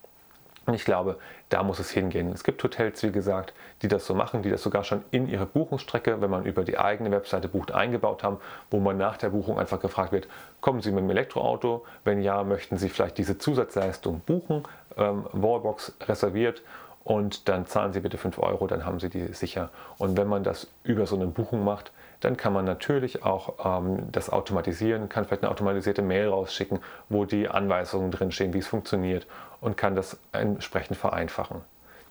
Ich 0.72 0.84
glaube, 0.84 1.18
da 1.48 1.64
muss 1.64 1.80
es 1.80 1.90
hingehen. 1.90 2.30
Es 2.32 2.44
gibt 2.44 2.62
Hotels, 2.62 3.02
wie 3.02 3.10
gesagt, 3.10 3.52
die 3.82 3.88
das 3.88 4.06
so 4.06 4.14
machen, 4.14 4.42
die 4.42 4.50
das 4.50 4.62
sogar 4.62 4.84
schon 4.84 5.02
in 5.10 5.26
ihre 5.26 5.44
Buchungsstrecke, 5.44 6.20
wenn 6.20 6.30
man 6.30 6.44
über 6.44 6.62
die 6.62 6.78
eigene 6.78 7.10
Webseite 7.10 7.48
bucht, 7.48 7.72
eingebaut 7.72 8.22
haben, 8.22 8.38
wo 8.70 8.78
man 8.78 8.96
nach 8.96 9.16
der 9.16 9.30
Buchung 9.30 9.58
einfach 9.58 9.80
gefragt 9.80 10.12
wird, 10.12 10.28
kommen 10.60 10.80
Sie 10.80 10.92
mit 10.92 11.02
dem 11.02 11.10
Elektroauto? 11.10 11.84
Wenn 12.04 12.22
ja, 12.22 12.44
möchten 12.44 12.76
Sie 12.76 12.88
vielleicht 12.88 13.18
diese 13.18 13.38
Zusatzleistung 13.38 14.20
buchen? 14.20 14.62
Ähm, 14.96 15.26
Wallbox 15.32 15.96
reserviert 16.06 16.62
und 17.04 17.48
dann 17.48 17.66
zahlen 17.66 17.92
Sie 17.92 18.00
bitte 18.00 18.18
5 18.18 18.38
Euro, 18.38 18.66
dann 18.66 18.84
haben 18.84 19.00
Sie 19.00 19.08
die 19.08 19.32
sicher. 19.32 19.70
Und 19.98 20.16
wenn 20.16 20.28
man 20.28 20.44
das 20.44 20.68
über 20.84 21.06
so 21.06 21.16
eine 21.16 21.26
Buchung 21.26 21.64
macht, 21.64 21.92
dann 22.20 22.36
kann 22.36 22.52
man 22.52 22.64
natürlich 22.64 23.24
auch 23.24 23.80
ähm, 23.80 24.12
das 24.12 24.30
automatisieren, 24.30 25.08
kann 25.08 25.24
vielleicht 25.24 25.42
eine 25.42 25.50
automatisierte 25.50 26.02
Mail 26.02 26.28
rausschicken, 26.28 26.78
wo 27.08 27.24
die 27.24 27.48
Anweisungen 27.48 28.12
drinstehen, 28.12 28.54
wie 28.54 28.58
es 28.58 28.68
funktioniert 28.68 29.26
und 29.60 29.76
kann 29.76 29.96
das 29.96 30.18
entsprechend 30.30 30.96
vereinfachen. 30.96 31.60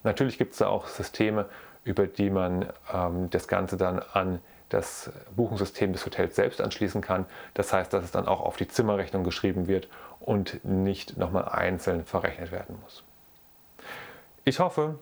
Natürlich 0.04 0.38
gibt 0.38 0.54
es 0.54 0.58
da 0.58 0.68
auch 0.68 0.88
Systeme, 0.88 1.46
über 1.84 2.08
die 2.08 2.30
man 2.30 2.68
ähm, 2.94 3.30
das 3.30 3.48
Ganze 3.48 3.78
dann 3.78 4.02
an 4.14 4.40
das 4.68 5.12
Buchungssystem 5.36 5.94
des 5.94 6.06
Hotels 6.06 6.36
selbst 6.36 6.62
anschließen 6.62 7.02
kann. 7.02 7.26
Das 7.54 7.74
heißt, 7.74 7.94
dass 7.94 8.04
es 8.04 8.12
dann 8.12 8.28
auch 8.28 8.42
auf 8.42 8.58
die 8.58 8.68
Zimmerrechnung 8.68 9.24
geschrieben 9.24 9.68
wird 9.68 9.88
und 10.20 10.64
nicht 10.64 11.18
nochmal 11.18 11.46
einzeln 11.50 12.06
verrechnet 12.06 12.52
werden 12.52 12.78
muss. 12.82 13.04
Ich 14.44 14.60
hoffe, 14.60 14.96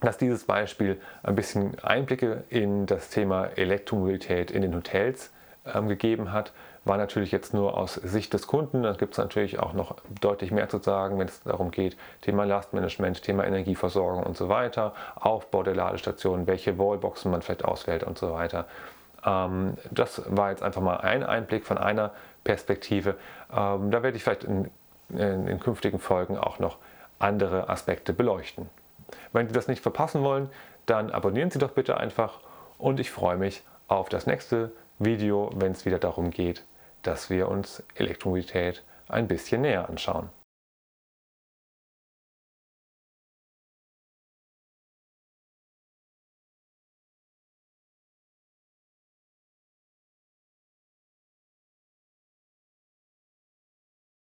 dass 0.00 0.18
dieses 0.18 0.44
Beispiel 0.44 1.00
ein 1.24 1.34
bisschen 1.34 1.76
Einblicke 1.80 2.44
in 2.48 2.86
das 2.86 3.10
Thema 3.10 3.46
Elektromobilität 3.56 4.52
in 4.52 4.62
den 4.62 4.74
Hotels 4.74 5.32
ähm, 5.66 5.88
gegeben 5.88 6.32
hat. 6.32 6.52
War 6.84 6.96
natürlich 6.96 7.32
jetzt 7.32 7.52
nur 7.52 7.76
aus 7.76 7.94
Sicht 7.94 8.32
des 8.32 8.46
Kunden. 8.46 8.84
Da 8.84 8.92
gibt 8.92 9.14
es 9.14 9.18
natürlich 9.18 9.58
auch 9.58 9.72
noch 9.72 9.96
deutlich 10.20 10.52
mehr 10.52 10.68
zu 10.68 10.78
sagen, 10.78 11.18
wenn 11.18 11.26
es 11.26 11.42
darum 11.42 11.72
geht, 11.72 11.96
Thema 12.22 12.44
Lastmanagement, 12.44 13.20
Thema 13.22 13.44
Energieversorgung 13.44 14.22
und 14.22 14.36
so 14.36 14.48
weiter, 14.48 14.94
Aufbau 15.16 15.64
der 15.64 15.74
Ladestationen, 15.74 16.46
welche 16.46 16.78
Wallboxen 16.78 17.32
man 17.32 17.42
vielleicht 17.42 17.64
auswählt 17.64 18.04
und 18.04 18.16
so 18.16 18.32
weiter. 18.32 18.66
Ähm, 19.26 19.74
das 19.90 20.22
war 20.28 20.50
jetzt 20.50 20.62
einfach 20.62 20.82
mal 20.82 20.98
ein 20.98 21.24
Einblick 21.24 21.66
von 21.66 21.78
einer 21.78 22.12
Perspektive. 22.44 23.16
Ähm, 23.52 23.90
da 23.90 24.04
werde 24.04 24.16
ich 24.16 24.22
vielleicht 24.22 24.44
in, 24.44 24.70
in, 25.08 25.48
in 25.48 25.58
künftigen 25.58 25.98
Folgen 25.98 26.38
auch 26.38 26.60
noch 26.60 26.78
andere 27.18 27.68
Aspekte 27.68 28.12
beleuchten. 28.12 28.68
Wenn 29.32 29.48
Sie 29.48 29.54
das 29.54 29.68
nicht 29.68 29.82
verpassen 29.82 30.22
wollen, 30.22 30.50
dann 30.86 31.10
abonnieren 31.10 31.50
Sie 31.50 31.58
doch 31.58 31.72
bitte 31.72 31.96
einfach 31.96 32.40
und 32.78 33.00
ich 33.00 33.10
freue 33.10 33.36
mich 33.36 33.62
auf 33.88 34.08
das 34.08 34.26
nächste 34.26 34.72
Video, 34.98 35.50
wenn 35.54 35.72
es 35.72 35.84
wieder 35.84 35.98
darum 35.98 36.30
geht, 36.30 36.64
dass 37.02 37.30
wir 37.30 37.48
uns 37.48 37.82
Elektromobilität 37.94 38.82
ein 39.08 39.28
bisschen 39.28 39.62
näher 39.62 39.88
anschauen. 39.88 40.28